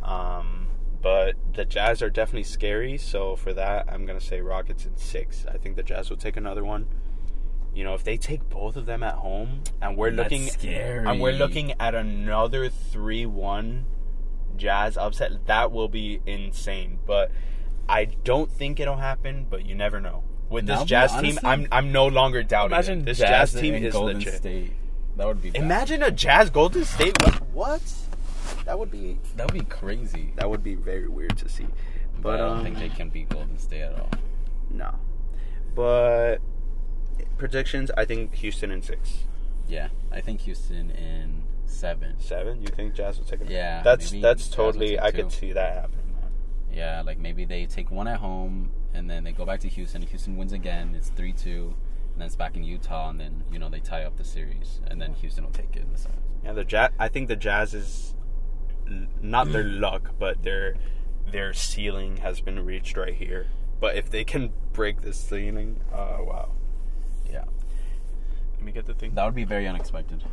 [0.02, 0.66] um,
[1.00, 2.98] but the Jazz are definitely scary.
[2.98, 5.46] So for that, I'm gonna say Rockets in six.
[5.48, 6.86] I think the Jazz will take another one.
[7.72, 11.06] You know, if they take both of them at home, and we're That's looking, scary.
[11.06, 13.84] and we're looking at another three-one
[14.56, 16.98] Jazz upset, that will be insane.
[17.06, 17.30] But
[17.88, 20.24] I don't think it'll happen, but you never know.
[20.48, 23.04] With this Jazz honestly, team, I'm I'm no longer doubting Imagine it.
[23.04, 24.34] This Jazz, Jazz, team is Golden legit.
[24.34, 24.72] State.
[25.16, 25.50] That would be.
[25.50, 25.62] bad.
[25.62, 27.16] Imagine a Jazz Golden State.
[27.22, 27.34] What?
[27.52, 27.92] what?
[28.64, 30.32] That would be That would be crazy.
[30.36, 31.66] that would be very weird to see.
[32.14, 34.10] But But I don't um, think they can beat Golden State at all.
[34.70, 34.94] no.
[35.74, 36.38] But
[37.38, 39.24] predictions, I think Houston in six,
[39.68, 42.14] Yeah, I think Houston in seven.
[42.18, 42.62] seven.
[42.62, 43.50] You think Jazz will take it?
[43.50, 44.98] Yeah, that's that's totally.
[44.98, 45.18] I two.
[45.24, 46.06] could see that happening.
[46.20, 46.30] Man.
[46.72, 50.02] Yeah, like maybe they take one at home and then they go back to Houston.
[50.02, 50.94] Houston wins again.
[50.96, 51.74] It's three two,
[52.16, 54.80] and then it's back in Utah, and then you know they tie up the series,
[54.86, 56.22] and then Houston will take it in the seventh.
[56.42, 56.90] Yeah, the Jazz.
[56.98, 58.14] I think the Jazz is
[59.20, 60.76] not their luck, but their
[61.30, 63.48] their ceiling has been reached right here.
[63.80, 66.52] But if they can break this ceiling, uh, wow.
[67.30, 67.44] Yeah,
[68.54, 69.12] Let me get the thing.
[69.14, 70.24] that would be very unexpected.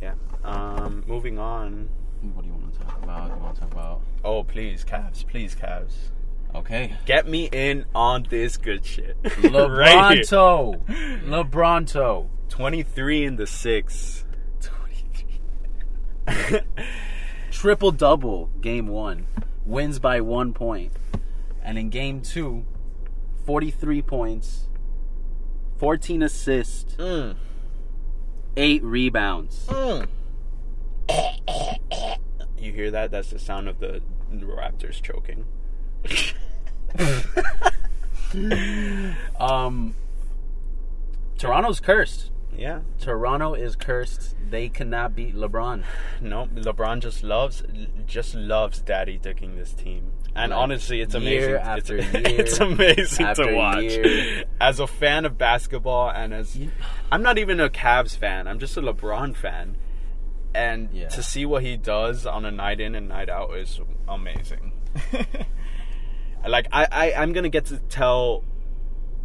[0.00, 0.14] Yeah.
[0.42, 1.90] Um, moving on.
[2.32, 3.36] What do you want to talk about?
[3.36, 4.00] You want to talk about?
[4.24, 5.26] Oh, please, Cavs.
[5.26, 5.92] Please, Cavs.
[6.54, 9.16] Okay, Get me in on this good shit.
[9.24, 9.50] right here.
[9.50, 10.84] LeBronto,
[11.24, 12.28] LeBronto.
[12.50, 14.24] 23 in the six.
[17.50, 19.26] triple double game one
[19.66, 20.92] wins by one point
[21.62, 22.64] and in game two
[23.44, 24.68] 43 points
[25.78, 27.34] 14 assists Mm.
[28.56, 30.06] 8 rebounds Mm.
[32.58, 33.10] You hear that?
[33.10, 34.00] That's the sound of the
[34.32, 35.44] Raptors choking.
[39.40, 39.94] um
[41.38, 42.80] toronto's cursed Yeah.
[43.00, 45.84] toronto is cursed they cannot beat lebron
[46.20, 47.62] No, LeBron just loves
[48.06, 50.12] just loves daddy dicking this team.
[50.34, 51.72] And Like, honestly, it's year amazing.
[51.72, 53.82] after it's, year it's amazing after to watch.
[53.82, 54.44] year.
[54.60, 56.70] As a fan of basketball and as You-
[57.10, 58.46] I'm not even a Cavs fan.
[58.48, 59.76] I'm just a LeBron fan.
[60.54, 61.08] And Yeah.
[61.08, 64.72] to see what he does on a night in and night out is amazing.
[66.48, 68.44] like I, I I'm to get to tell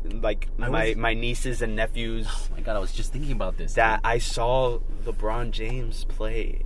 [0.04, 3.32] like I my was- my nieces and nephews oh my god i was just thinking
[3.34, 6.62] about this that I saw LeBron James play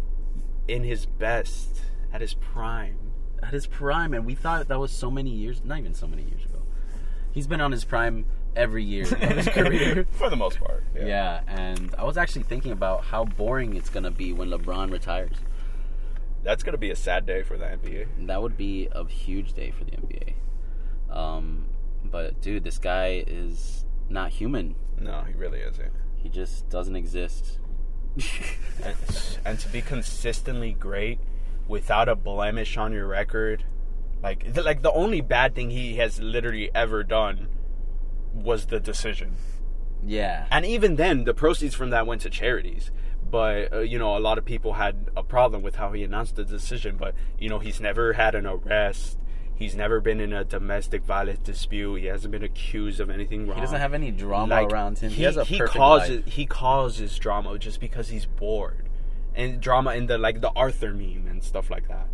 [0.67, 1.81] in his best
[2.13, 2.97] at his prime.
[3.41, 6.23] at his prime and we thought that was so many years not even so many
[6.23, 6.61] years ago
[7.31, 10.83] he's been on his prime every year of his career for the most part.
[10.93, 11.39] Yeah.
[11.47, 15.37] and I was actually thinking about how boring it's gonna be when LeBron retires.
[16.43, 18.27] That's gonna be a sad day for the NBA.
[18.27, 20.33] That would be a huge day for the NBA.
[21.15, 21.65] Um,
[22.03, 24.75] but dude, this guy is not human.
[24.99, 25.91] No, he really isn't.
[26.17, 27.59] He just doesn't exist.
[28.83, 28.95] And,
[29.45, 31.19] and to be consistently great
[31.67, 33.63] without a blemish on your record,
[34.23, 37.47] like th- like the only bad thing he has literally ever done
[38.33, 39.35] was the decision.
[40.03, 42.89] yeah, And even then, the proceeds from that went to charities.
[43.31, 46.35] But uh, you know, a lot of people had a problem with how he announced
[46.35, 46.97] the decision.
[46.97, 49.17] But you know, he's never had an arrest.
[49.55, 51.97] He's never been in a domestic violence dispute.
[51.97, 53.55] He hasn't been accused of anything wrong.
[53.57, 55.11] he doesn't have any drama Like, around him.
[55.11, 56.33] He, He, has a he causes life.
[56.33, 58.89] he causes drama just because he's bored,
[59.35, 62.07] and drama in the like the Arthur meme and stuff like that.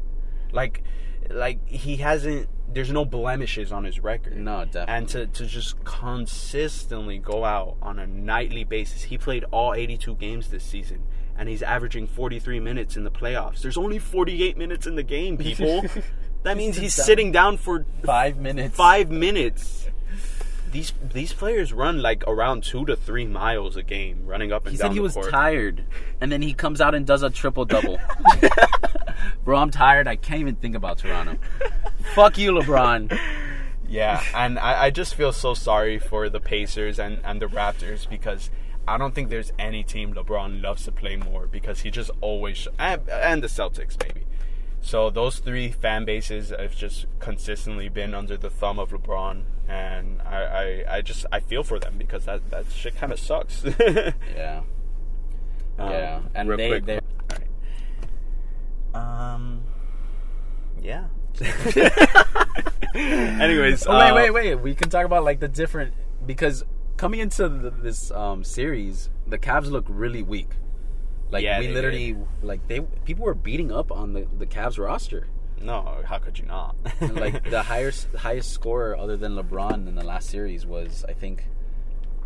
[0.51, 0.84] Like,
[1.30, 2.49] like he hasn't.
[2.71, 4.38] There's no blemishes on his record.
[4.38, 4.93] No, definitely.
[4.93, 9.03] And to, to just consistently go out on a nightly basis.
[9.03, 11.03] He played all 82 games this season,
[11.38, 13.62] and he's averaging 43 minutes in the playoffs.
[13.62, 15.84] There's only 48 minutes in the game, people.
[16.43, 18.75] that means he's sitting down for Five minutes.
[18.75, 19.88] five minutes.
[20.71, 24.73] These these players run like around two to three miles a game, running up and
[24.73, 25.32] He down He said he was court.
[25.32, 25.84] tired,
[26.19, 27.99] and then he comes out and does a triple double.
[29.45, 30.08] Bro, I'm tired.
[30.08, 31.38] I can't even think about Toronto.
[32.13, 33.17] Fuck you, LeBron.
[33.88, 38.08] Yeah, and I, I just feel so sorry for the Pacers and, and the Raptors
[38.10, 38.49] because
[38.86, 42.67] I don't think there's any team LeBron loves to play more because he just always
[42.77, 44.26] and, and the Celtics maybe.
[44.81, 50.21] So those three fan bases have just consistently been under the thumb of LeBron, and
[50.21, 53.63] I, I, I just I feel for them because that that shit kind of sucks.
[54.35, 54.61] Yeah.
[55.79, 56.99] Um, Yeah, and they- quick- they-.
[58.93, 59.61] Um.
[60.81, 61.07] Yeah.
[62.95, 64.55] Anyways, Oh, wait, uh, wait, wait.
[64.55, 65.93] We can talk about like the different
[66.25, 66.63] because
[66.97, 70.49] coming into the, this um, series, the Cavs look really weak.
[71.30, 75.28] Like Yeah, we literally like they people were beating up on the the Cavs roster.
[75.60, 76.75] No, how could you not?
[77.02, 81.48] like the highest highest scorer other than LeBron in the last series was I think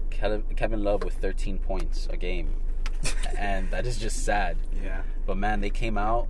[0.10, 2.56] Kevin, Kevin Love with 13 points a game,
[3.38, 4.58] and that is just sad.
[4.84, 5.04] yeah.
[5.26, 6.28] But man, they came out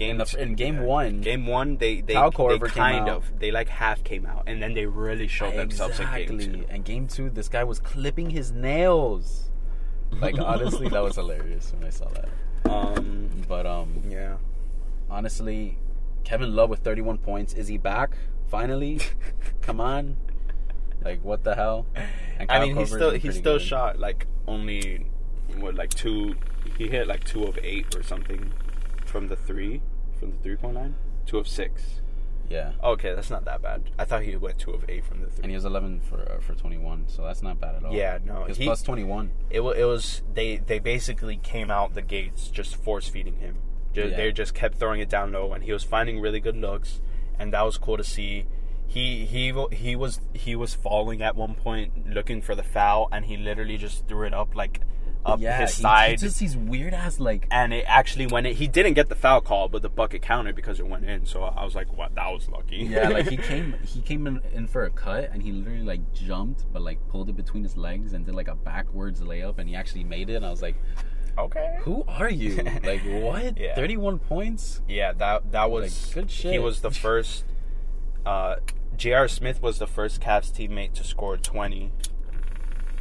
[0.00, 1.20] Game in, in game one.
[1.20, 3.16] Game one, they they, they kind out.
[3.18, 6.64] of they like half came out, and then they really showed themselves in game two.
[6.70, 9.49] And game two, this guy was clipping his nails.
[10.20, 12.28] Like honestly, that was hilarious when I saw that.
[12.70, 14.36] Um, But um, yeah,
[15.10, 15.78] honestly,
[16.24, 17.54] Kevin Love with 31 points.
[17.54, 18.16] Is he back
[18.48, 19.00] finally?
[19.62, 20.16] Come on.
[21.02, 21.86] Like what the hell?
[22.38, 23.62] And I mean, he Korver's still been he still good.
[23.66, 25.06] shot like only
[25.58, 26.34] what like two.
[26.76, 28.52] He hit like two of eight or something
[29.06, 29.80] from the three
[30.18, 30.94] from the three point line.
[31.26, 31.99] Two of six.
[32.50, 32.72] Yeah.
[32.82, 33.84] Okay, that's not that bad.
[33.98, 35.44] I thought he went two of eight from the three.
[35.44, 37.94] And he was 11 for uh, for 21, so that's not bad at all.
[37.94, 39.30] Yeah, no, He's he- plus 21.
[39.50, 43.56] it, wa- it was they they basically came out the gates just force feeding him.
[43.94, 44.16] Ju- Yeah.
[44.16, 47.00] They just kept throwing it down low, and he was finding really good looks,
[47.38, 48.46] and that was cool to see.
[48.86, 53.26] He he he was he was falling at one point looking for the foul, and
[53.26, 54.80] he literally just threw it up like
[55.24, 58.54] up yeah, his side, just these weird ass like and it actually went in.
[58.54, 61.26] He didn't get the foul call, but the bucket counted because it went in.
[61.26, 62.14] So I was like, "What?
[62.14, 65.42] That was lucky." yeah, like he came he came in, in for a cut and
[65.42, 68.54] he literally like jumped but like pulled it between his legs and did like a
[68.54, 70.76] backwards layup and he actually made it and I was like,
[71.38, 71.78] okay.
[71.82, 72.56] "Who are you?
[72.84, 73.58] like what?
[73.58, 73.74] Yeah.
[73.74, 76.52] 31 points?" Yeah, that that was Like, good shit.
[76.52, 77.44] He was the first.
[78.24, 78.56] Uh,
[78.96, 79.28] J.R.
[79.28, 81.90] Smith was the first Cavs teammate to score twenty,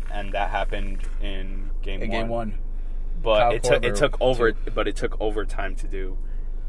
[0.09, 2.19] and that happened in game In one.
[2.19, 2.53] game 1.
[3.21, 4.71] But Kyle it took it took over, two.
[4.71, 6.17] but it took overtime to do.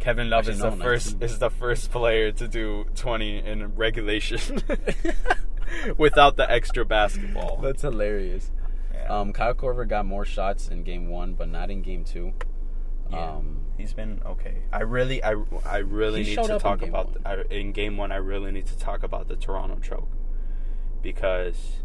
[0.00, 1.28] Kevin Love Actually, is the no, first 19.
[1.28, 4.62] is the first player to do twenty in regulation
[5.98, 7.58] without the extra basketball.
[7.62, 8.50] That's hilarious.
[8.94, 9.20] Yeah.
[9.20, 12.32] Um, Kyle Korver got more shots in game 1 but not in game 2.
[13.10, 13.30] Yeah.
[13.36, 14.62] Um, he's been okay.
[14.72, 15.34] I really, I,
[15.64, 17.18] I really need to up in talk about one.
[17.24, 18.12] I, in game one.
[18.12, 20.08] I really need to talk about the Toronto choke
[21.02, 21.82] because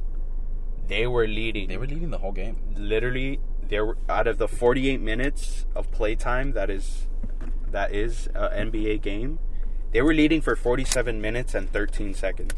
[0.87, 1.67] they were leading.
[1.67, 2.57] they were leading the whole game.
[2.75, 7.07] literally they were out of the 48 minutes of playtime that is
[7.71, 9.39] that is uh, an NBA game.
[9.91, 12.53] They were leading for 47 minutes and 13 seconds.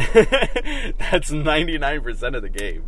[0.98, 2.84] That's 99% of the game.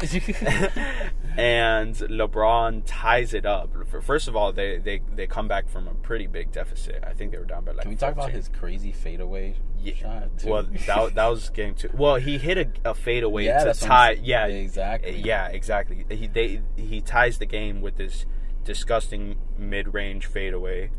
[1.36, 3.70] And LeBron ties it up.
[4.02, 7.04] First of all, they, they, they come back from a pretty big deficit.
[7.06, 7.82] I think they were down by like.
[7.82, 9.94] Can we talk about his crazy fadeaway Yeah.
[9.94, 10.38] shot?
[10.38, 10.48] too?
[10.50, 11.88] Well, that, that was game two.
[11.94, 14.18] Well, he hit a, a fadeaway Yeah, to tie.
[14.20, 15.20] Yeah, Exactly.
[15.20, 16.04] Yeah, exactly.
[16.10, 18.26] He they he ties the game with this
[18.64, 20.90] disgusting mid-range fadeaway,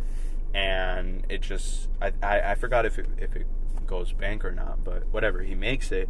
[0.55, 3.47] and it just I, I, I forgot if it, if it
[3.92, 5.42] goes bank or not, but whatever.
[5.44, 6.10] He makes it,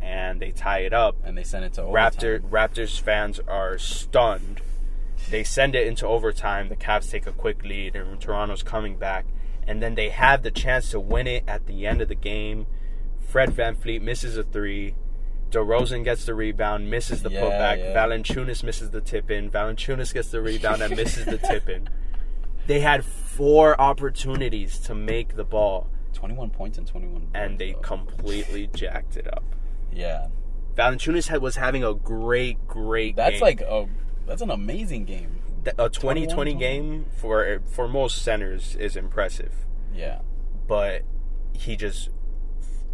[0.00, 1.14] and they tie it up.
[1.22, 2.40] and they send it to Raptor.
[2.40, 4.62] Raptors fans are stunned.
[5.30, 6.68] They send it into overtime.
[6.70, 9.26] The Cavs take a quick lead, and Toronto's coming back.
[9.66, 12.66] And then they have the chance to win it at the end of the game.
[13.28, 14.94] Fred VanVleet misses a three.
[15.50, 17.78] DeRozan gets the rebound, misses the Yeah, putback.
[17.78, 17.94] yeah.
[17.94, 19.50] Valanciunas misses the tip in.
[19.50, 21.88] Valanciunas gets the rebound and misses the tip in.
[22.66, 27.78] They had four opportunities to make the ball, 21 points and 21 and they though.
[27.80, 29.44] completely jacked it up.
[29.92, 30.28] Yeah.
[30.74, 33.16] Valanciunas had, was having a great, great.
[33.16, 33.40] That's game.
[33.40, 33.88] like a
[34.26, 35.40] that's an amazing game.
[35.78, 39.52] A 2020 game for for most centers is impressive,
[39.94, 40.20] Yeah.
[40.66, 41.02] but
[41.52, 42.10] he just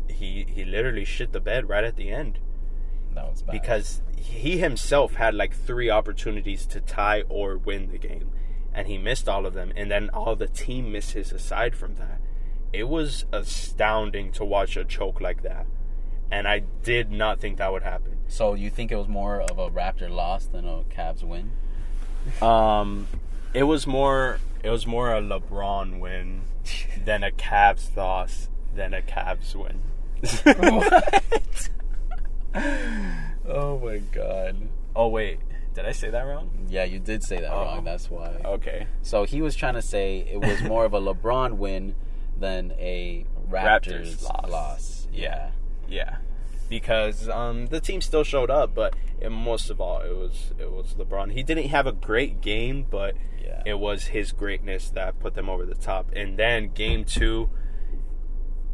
[0.08, 2.38] he he literally shit the bed right at the end
[3.14, 3.52] That was bad.
[3.52, 8.30] because he himself had like three opportunities to tie or win the game
[8.72, 12.20] and he missed all of them and then all the team misses aside from that.
[12.74, 15.66] It was astounding to watch a choke like that.
[16.30, 18.18] And I did not think that would happen.
[18.26, 21.52] So you think it was more of a Raptor loss than a Cavs win?
[22.42, 23.06] Um,
[23.52, 24.38] it was more.
[24.64, 26.42] It was more a LeBron win
[27.04, 29.80] than a Cavs loss than a Cavs win.
[30.42, 31.22] what?
[33.48, 34.56] oh my god.
[34.96, 35.38] Oh wait,
[35.74, 36.50] did I say that wrong?
[36.68, 37.62] Yeah, you did say that Oh.
[37.64, 37.84] wrong.
[37.84, 38.40] That's why.
[38.44, 38.86] Okay.
[39.02, 41.94] So he was trying to say it was more of a LeBron win
[42.38, 44.50] than a Raptors, Raptors loss.
[44.50, 45.08] loss.
[45.12, 45.50] Yeah.
[45.88, 46.16] Yeah,
[46.70, 48.94] because um, the team still showed up, but
[49.30, 51.32] most of all, it was it was LeBron.
[51.32, 53.62] He didn't have a great game, but Yeah.
[53.66, 56.10] it was his greatness that put them over the top.
[56.16, 57.50] And then game two,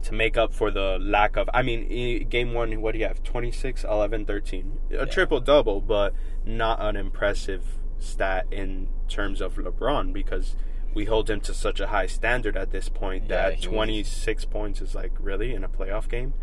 [0.05, 3.23] to make up for the lack of, I mean, game one, what do you have?
[3.23, 4.79] 26, 11, 13.
[4.91, 5.05] A Yeah.
[5.07, 6.15] triple double, but
[6.47, 10.55] not an impressive stat in terms of LeBron because
[10.95, 13.75] we hold him to such a high standard at this point Yeah, that he was-
[13.75, 16.35] 26 points is like really in a playoff game.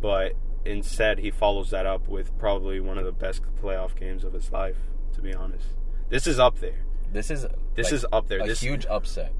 [0.00, 0.32] But
[0.64, 4.50] instead, he follows that up with probably one of the best playoff games of his
[4.52, 4.76] life,
[5.14, 5.66] to be honest.
[6.08, 6.84] This is up there.
[7.12, 8.40] This is This like, is up there.
[8.40, 9.32] A This- huge upset,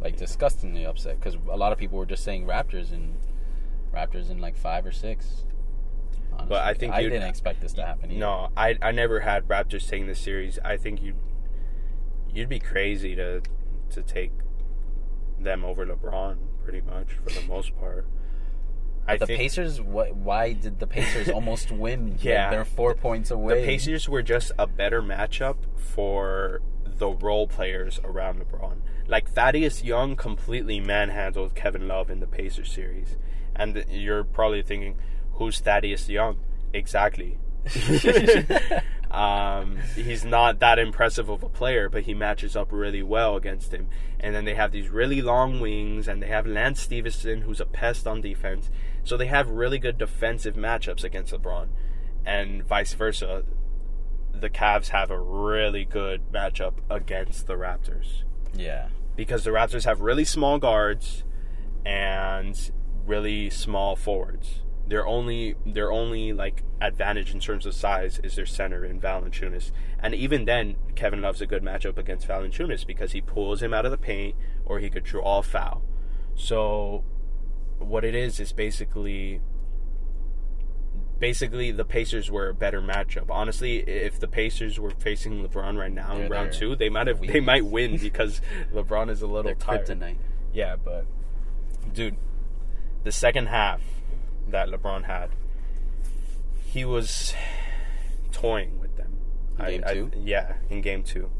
[0.00, 3.14] like disgustingly upset, because a lot of people were just saying Raptors and
[3.94, 5.44] Raptors in like five or six.
[6.32, 6.48] Honestly.
[6.48, 8.10] But I think I didn't expect this to happen.
[8.10, 8.18] Either.
[8.20, 10.58] No, I I never had Raptors taking the series.
[10.64, 11.14] I think you
[12.34, 13.42] you'd be crazy to
[13.90, 14.32] to take
[15.38, 18.06] them over LeBron pretty much for the most part.
[19.06, 19.80] I the think Pacers.
[19.80, 20.14] What?
[20.14, 22.12] Why did the Pacers almost win?
[22.12, 22.50] Like, Yeah.
[22.50, 23.60] they're four points away.
[23.60, 28.76] the Pacers were just a better matchup for the role players around LeBron.
[29.08, 33.16] Like Thaddeus Young completely manhandled Kevin Love in the Pacers series,
[33.56, 34.96] and you're probably thinking,
[35.32, 36.38] "Who's Thaddeus Young?"
[36.72, 37.38] Exactly.
[39.12, 43.72] um, he's not that impressive of a player, but he matches up really well against
[43.72, 43.88] him.
[44.18, 47.66] And then they have these really long wings, and they have Lance Stephenson, who's a
[47.66, 48.70] pest on defense.
[49.04, 51.68] So they have really good defensive matchups against LeBron,
[52.24, 53.44] and vice versa.
[54.32, 58.22] The Cavs have a really good matchup against the Raptors
[58.54, 58.88] Yeah.
[59.14, 61.22] because the Raptors have really small guards
[61.84, 62.70] and
[63.04, 64.60] really small forwards.
[64.92, 69.70] Their only their only like advantage in terms of size is their center in Valanciunas,
[69.98, 73.86] and even then, Kevin Love's a good matchup against Valanciunas because he pulls him out
[73.86, 74.36] of the paint
[74.66, 75.82] or he could draw a foul.
[76.34, 77.04] So,
[77.78, 79.40] what it is is basically
[81.18, 83.30] basically the Pacers were a better matchup.
[83.30, 87.18] Honestly, if the Pacers were facing LeBron right now in round two, they might have
[87.26, 88.42] they might win because
[88.74, 89.86] LeBron is a little tired.
[89.86, 90.18] kryptonite.
[90.52, 91.06] Yeah, but
[91.94, 92.16] dude,
[93.04, 93.80] the second half
[94.48, 95.30] that LeBron had,
[96.64, 97.34] he was
[98.32, 99.18] toying with them.
[99.58, 100.10] Game two?
[100.24, 101.30] yeah, in game two,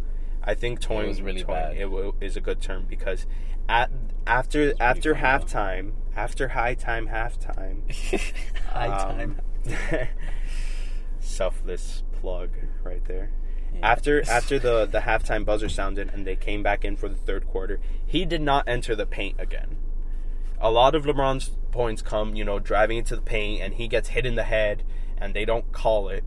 [0.45, 1.77] I think toying was really toying, bad.
[1.77, 3.27] It w- is a good term because
[3.69, 3.91] at
[4.27, 7.91] after after halftime, after high time halftime,
[8.71, 9.37] High um,
[9.67, 10.09] time.
[11.21, 12.51] selfless plug
[12.83, 13.31] right there.
[13.75, 13.91] Yeah.
[13.91, 17.47] After after the the halftime buzzer sounded and they came back in for the third
[17.47, 19.77] quarter, he did not enter the paint again.
[20.63, 24.09] A lot of LeBron's points come, you know, driving into the paint and he gets
[24.11, 24.83] hit in the head
[25.19, 26.25] and they don't call it.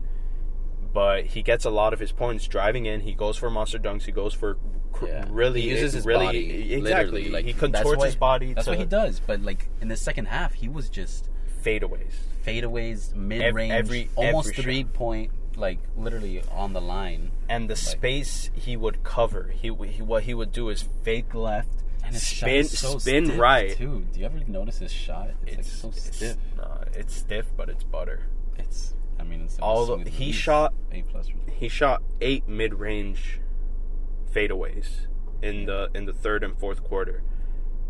[0.92, 3.00] But he gets a lot of his points driving in.
[3.00, 4.02] He goes for monster dunks.
[4.04, 4.56] He goes for
[4.92, 5.24] cr- Yeah.
[5.30, 6.84] really he uses his really body exactly.
[7.24, 7.30] literally.
[7.30, 8.54] Like he contorts what- his body.
[8.54, 9.20] That's to what he does.
[9.20, 11.28] But like in the second half, he was just
[11.62, 12.12] Fadeaways.
[12.46, 14.92] fadeaways, mid range, every- almost every three shot.
[14.94, 17.30] point, like literally on the line.
[17.48, 19.50] and the space he would cover.
[19.52, 23.76] He, he what he would do is fake left, And spin so spin right.
[23.76, 24.06] too.
[24.12, 25.30] Do you ever notice his shot?
[25.46, 26.36] It's, like so stiff.
[26.56, 28.22] nah, it's stiff, but it's butter.
[28.56, 28.94] It's.
[29.18, 31.28] I mean, it's All the- he shot- A plus.
[31.52, 33.40] He shot eight mid range
[34.32, 35.06] fadeaways
[35.42, 37.22] in the in the third and fourth quarter.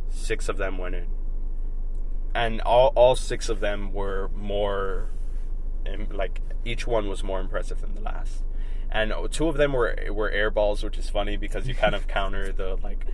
[0.09, 1.09] Six of them went in,
[2.35, 5.11] and all all six of them were more,
[6.11, 8.45] like each one was more impressive than the last.
[8.91, 12.07] And two of them were were air balls, which is funny because you kind of
[12.09, 13.05] counter the like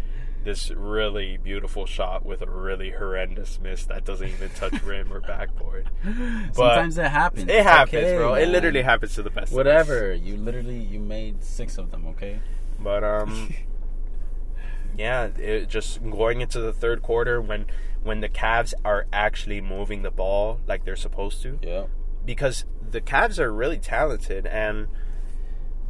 [0.45, 5.21] this really beautiful shot with a really horrendous miss that doesn't even touch rim or
[5.21, 5.89] backboard.
[6.05, 7.45] But Sometimes it happens.
[7.45, 8.35] It It's happens, okay, bro.
[8.35, 9.53] It literally happens to the best.
[9.53, 10.13] Whatever.
[10.13, 12.07] You literally you made six of them.
[12.09, 12.41] Okay.
[12.81, 13.55] But um,
[14.97, 17.67] yeah, it just going into the third quarter when
[18.03, 21.85] when the Cavs are actually moving the ball like they're supposed to, Yeah.
[22.25, 24.89] because the Cavs are really talented and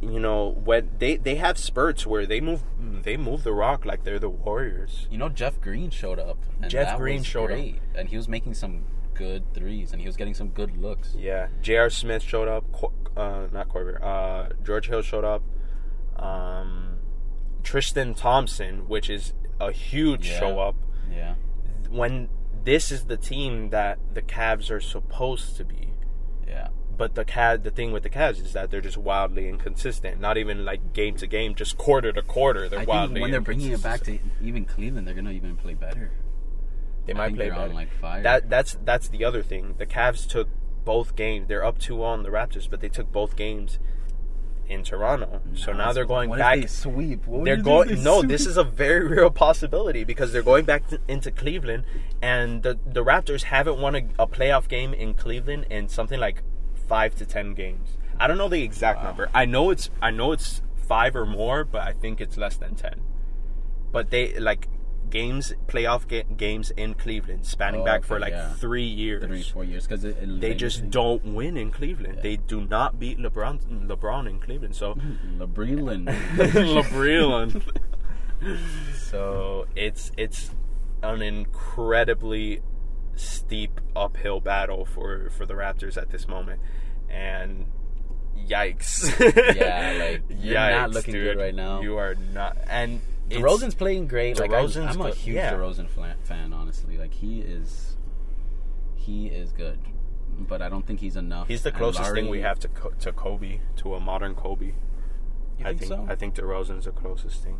[0.03, 2.63] you know when they they have spurts where they move
[3.03, 5.07] they move the rock like they're the Warriors.
[5.11, 6.37] You know, Jeff Green showed up.
[6.61, 7.59] And Jeff Green showed up.
[7.95, 8.83] and he was making some
[9.13, 11.15] good threes, and he was getting some good looks.
[11.17, 11.89] Yeah, J.R.
[11.89, 12.63] Smith showed up.
[13.15, 14.01] Uh, not Korver.
[14.01, 15.43] Uh, George Hill showed up.
[16.15, 16.97] Um,
[17.63, 20.39] Tristan Thompson, which is a huge Yeah.
[20.39, 20.75] show up.
[21.11, 21.35] Yeah.
[21.89, 22.29] when
[22.63, 25.93] this is the team that the Cavs are supposed to be.
[26.47, 26.69] Yeah.
[26.97, 30.19] But the Cav, the thing with the Cavs is that they're just wildly inconsistent.
[30.19, 32.69] Not even like game to game, just quarter to quarter.
[32.69, 33.15] They're I wildly.
[33.15, 36.11] think when they're bringing it back to even Cleveland, they're gonna even play better.
[37.05, 37.73] they I might play better.
[37.73, 38.21] like, fire.
[38.21, 39.75] That that's that's the other thing.
[39.77, 40.49] The Cavs took
[40.85, 41.47] both games.
[41.47, 43.79] They're up two on the Raptors, but they took both games
[44.67, 45.41] in Toronto.
[45.55, 46.57] So now they're going what back.
[46.57, 47.27] If they sweep.
[47.27, 48.29] What they're you do if going they no sweep?
[48.29, 51.83] this is a very real possibility because they're going back to, into cleveland
[52.21, 56.43] and the, the raptors haven't won a, a playoff game in cleveland in something like
[56.93, 57.87] five to ten games
[58.21, 59.05] i don't know the exact Wow.
[59.09, 60.61] number i know it's i know it's
[60.93, 62.97] five or more but i think it's less than ten
[63.95, 64.67] but they like
[65.09, 68.53] games playoff ga- games in cleveland spanning Oh, back for like yeah.
[68.63, 70.01] three years three, four years because
[70.43, 72.15] they just don't win in Cleveland.
[72.17, 72.21] Yeah.
[72.27, 73.55] They do not beat LeBron
[73.91, 74.75] LeBron in Cleveland.
[74.75, 74.95] So
[75.41, 76.05] LeBreland.
[76.77, 77.61] LeBron.
[79.09, 80.51] so it's it's
[81.03, 82.61] an incredibly
[83.15, 86.59] steep uphill battle for for the Raptors at this moment,
[87.13, 87.65] and
[88.37, 89.07] yikes!
[89.55, 89.93] Yeah,
[90.29, 91.81] like, you're not looking good right now.
[91.81, 94.39] You are not, and DeRozan's playing great.
[94.39, 95.53] Like, I'm, I'm a huge yeah.
[95.53, 95.87] DeRozan
[96.23, 96.97] fan, honestly.
[96.97, 97.97] Like he is,
[98.95, 99.79] he is good,
[100.37, 101.47] but I don't think he's enough.
[101.47, 104.73] He's the closest thing we have to Co- to Kobe, to a modern Kobe.
[105.59, 106.05] I think think so?
[106.09, 107.59] I think DeRozan's the closest thing.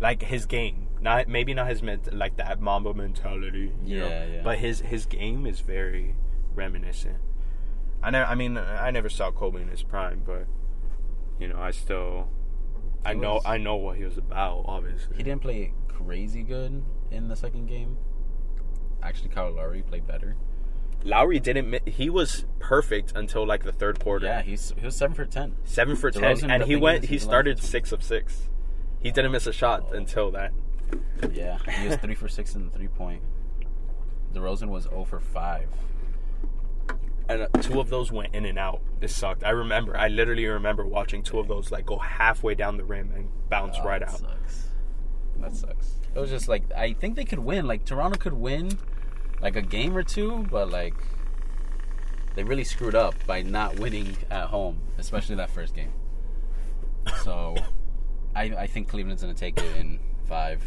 [0.00, 3.72] Like his game, not maybe not his ment- like that Mamba mentality.
[3.84, 4.08] You know?
[4.08, 4.42] Yeah, yeah.
[4.42, 6.14] But his his game is very
[6.54, 7.18] reminiscent.
[8.02, 10.46] I ne- I mean, I never saw Kobe in his prime, but
[11.38, 12.28] you know, I still
[13.04, 14.64] I He know was- I know what he was about.
[14.66, 17.96] Obviously, He didn't play crazy good in the second game.
[19.02, 20.36] Actually, Kyle Lowry played better.
[21.04, 21.88] Lowry didn't.
[21.88, 24.26] He was perfect until like the third quarter.
[24.26, 25.56] Yeah, he's he was seven for ten.
[25.64, 27.06] seven for ten, DeRozan, and he went.
[27.06, 28.48] He started six of six.
[29.00, 29.94] He didn't miss a shot Oh.
[29.96, 30.52] until that.
[31.32, 33.22] Yeah, he was three for six in the three point.
[34.32, 35.68] DeRozan was zero for five.
[37.28, 38.80] And uh, two of those went in and out.
[39.00, 39.44] This sucked.
[39.44, 39.96] I remember.
[39.96, 43.76] I literally remember watching two of those like go halfway down the rim and bounce
[43.80, 44.18] Oh, right that out.
[44.20, 44.68] Sucks.
[45.38, 45.94] That sucks.
[46.14, 47.66] It was just like I think they could win.
[47.66, 48.76] Like Toronto could win,
[49.40, 50.94] like a game or two, but like
[52.34, 55.92] they really screwed up by not winning at home, especially that first game.
[57.24, 57.56] So
[58.34, 60.62] I I think Cleveland's gonna take it in five.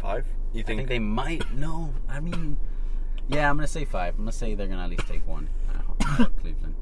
[0.00, 0.26] Five?
[0.52, 0.78] You I think?
[0.80, 1.52] think they might.
[1.54, 2.56] No, I mean,
[3.28, 4.14] yeah, I'm gonna say five.
[4.14, 5.48] I'm gonna say they're gonna at least take one.
[6.40, 6.74] Cleveland.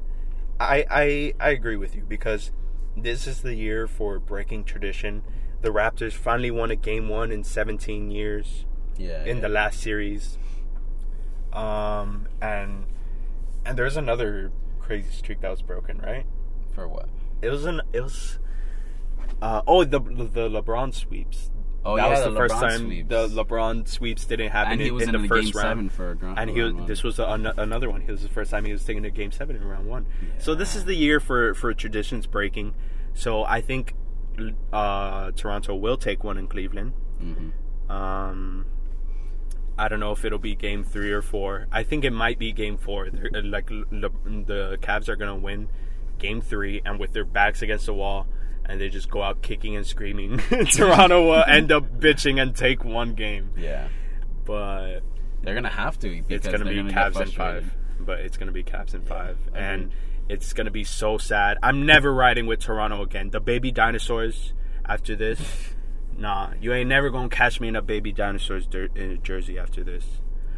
[0.59, 2.51] I, I I agree with you because
[2.95, 5.23] this is the year for breaking tradition.
[5.61, 8.65] The Raptors finally won a game one in 17 years
[8.97, 9.23] Yeah.
[9.23, 9.41] in yeah.
[9.43, 10.37] the last series.
[11.51, 12.85] Um and
[13.65, 16.25] and there's another crazy streak that was broken, right?
[16.73, 17.07] for what?
[17.41, 18.39] It was an it was
[19.41, 21.51] uh, oh the the LeBron sweeps.
[21.85, 23.09] Oh that yeah, was the the, first LeBron time sweeps.
[23.09, 25.61] the LeBron sweeps didn't happen and he in, was in in, the the first game
[25.63, 25.91] round.
[25.91, 26.85] for a and he was, one.
[26.85, 27.25] this was a,
[27.57, 28.01] another one.
[28.01, 30.05] It was the first time he was taking a game seven in round one.
[30.37, 32.73] So this is the year for for traditions breaking.
[33.13, 33.95] So I think
[34.71, 36.93] uh, Toronto will take one in Cleveland.
[37.21, 37.51] Mhm.
[37.91, 38.65] Um,
[39.77, 41.67] I don't know if it'll be game three or four.
[41.71, 43.09] I think it might be game four.
[43.09, 45.67] They're, uh, like the Cavs are gonna win
[46.19, 48.27] game three, and with their backs against the wall,
[48.65, 50.37] and they just go out kicking and screaming.
[50.71, 53.87] Toronto will end up bitching and take one game, Yeah,
[54.45, 54.99] but
[55.41, 56.09] they're gonna have to.
[56.21, 57.73] Because it's gonna be Cavs in five.
[57.99, 59.61] But it's gonna be Cavs in five, agreed.
[59.61, 59.91] and
[60.29, 61.57] it's gonna be so sad.
[61.63, 63.29] I'm never riding with Toronto again.
[63.29, 64.53] The baby dinosaurs.
[64.85, 65.39] After this,
[66.17, 68.87] nah, you ain't never gonna catch me in a baby dinosaurs uh,
[69.23, 70.05] jersey after this.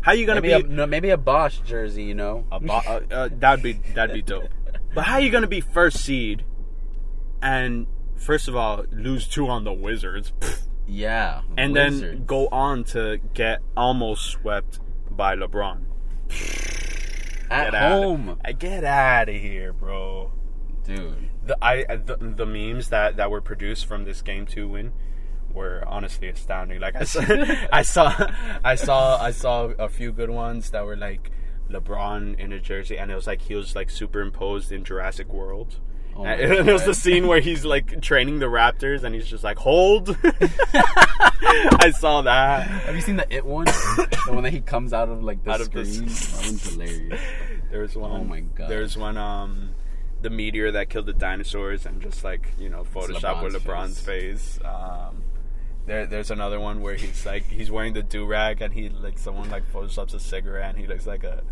[0.01, 0.69] How you gonna Maybe be?
[0.69, 2.43] a, no, maybe a Bosh jersey, you know.
[2.51, 4.49] A bo- uh, uh, that'd be that'd be dope.
[4.95, 6.43] But how you gonna be first seed,
[7.41, 7.85] and
[8.15, 10.33] first of all lose two on the Wizards,
[10.87, 15.85] yeah, and then go on to get almost swept by LeBron?
[17.49, 20.31] at Get home, Uh, Get out of here, bro.
[20.83, 21.29] dude.
[21.45, 24.93] The I uh, the, the memes that that were produced from this game two win
[25.53, 26.81] were honestly astounding.
[26.81, 27.21] Like I saw,
[27.71, 28.31] I saw,
[28.63, 31.31] I saw, I saw a few good ones that were like
[31.69, 35.79] LeBron in a jersey, and it was like he was like superimposed in Jurassic World.
[36.15, 36.79] Oh and God.
[36.85, 42.21] the scene where he's like training the Raptors, and he's just like, "Hold." I saw
[42.23, 42.67] that.
[42.67, 43.65] Have you seen the It one?
[43.65, 46.05] the one that he comes out of like the Out of screen.
[46.05, 47.21] that one's hilarious.
[47.71, 48.11] There's one.
[48.11, 48.69] Oh my God.
[48.69, 49.17] There's one.
[49.17, 49.71] Um,
[50.21, 54.01] the meteor that killed the dinosaurs, and just like you know, Photoshop with LeBron's LeBron's
[54.01, 54.59] face.
[54.63, 55.23] Um,
[55.85, 59.19] there, there's another one where he's like he's wearing the do rag, and he like
[59.19, 61.43] someone like photoshops a cigarette, and he looks like a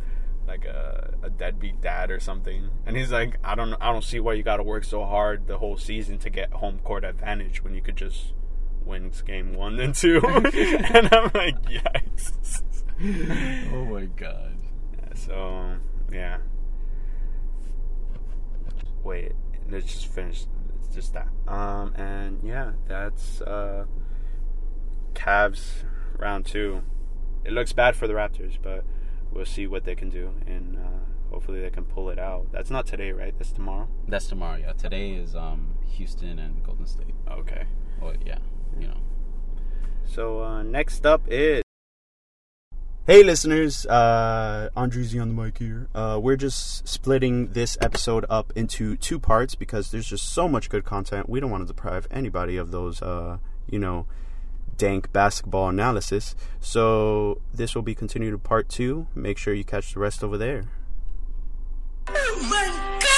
[0.48, 2.70] like a, a deadbeat dad or something.
[2.86, 5.48] And he's like, I don't I don't see why you got to work so hard
[5.48, 8.34] the whole season to get home court advantage when you could just
[8.86, 10.22] win game one and two.
[10.24, 12.64] and I'm like, yikes.
[13.74, 14.58] Oh my god.
[15.16, 15.78] So
[16.12, 16.38] yeah.
[19.04, 19.34] Wait,
[19.70, 20.46] let's just finish.
[20.78, 21.28] It's just that.
[21.48, 23.86] Um, and yeah, that's uh,
[25.14, 25.84] Cavs
[26.18, 26.82] round two.
[27.44, 28.86] It looks bad for the Raptors, but
[29.34, 32.52] we'll see what they can do, and uh, hopefully they can pull it out.
[32.52, 33.34] That's not today, right?
[33.38, 33.88] That's tomorrow.
[34.08, 34.58] That's tomorrow.
[34.58, 37.16] Yeah, today is um Houston and Golden State.
[37.30, 37.66] Okay.
[38.02, 38.40] Oh yeah,
[38.80, 38.98] you know.
[40.06, 41.64] So uh, next up is.
[43.06, 45.90] Hey, listeners, uh, Andreezy on the mic here.
[45.94, 50.70] Uh, we're just splitting this episode up into two parts because there's just so much
[50.70, 51.28] good content.
[51.28, 54.08] We don't want to deprive anybody of those, uh, you know,
[54.78, 56.36] dank basketball analysis.
[56.60, 59.08] So this will be continued to part two.
[59.16, 60.66] Make sure you catch the rest over there.
[62.08, 63.10] Oh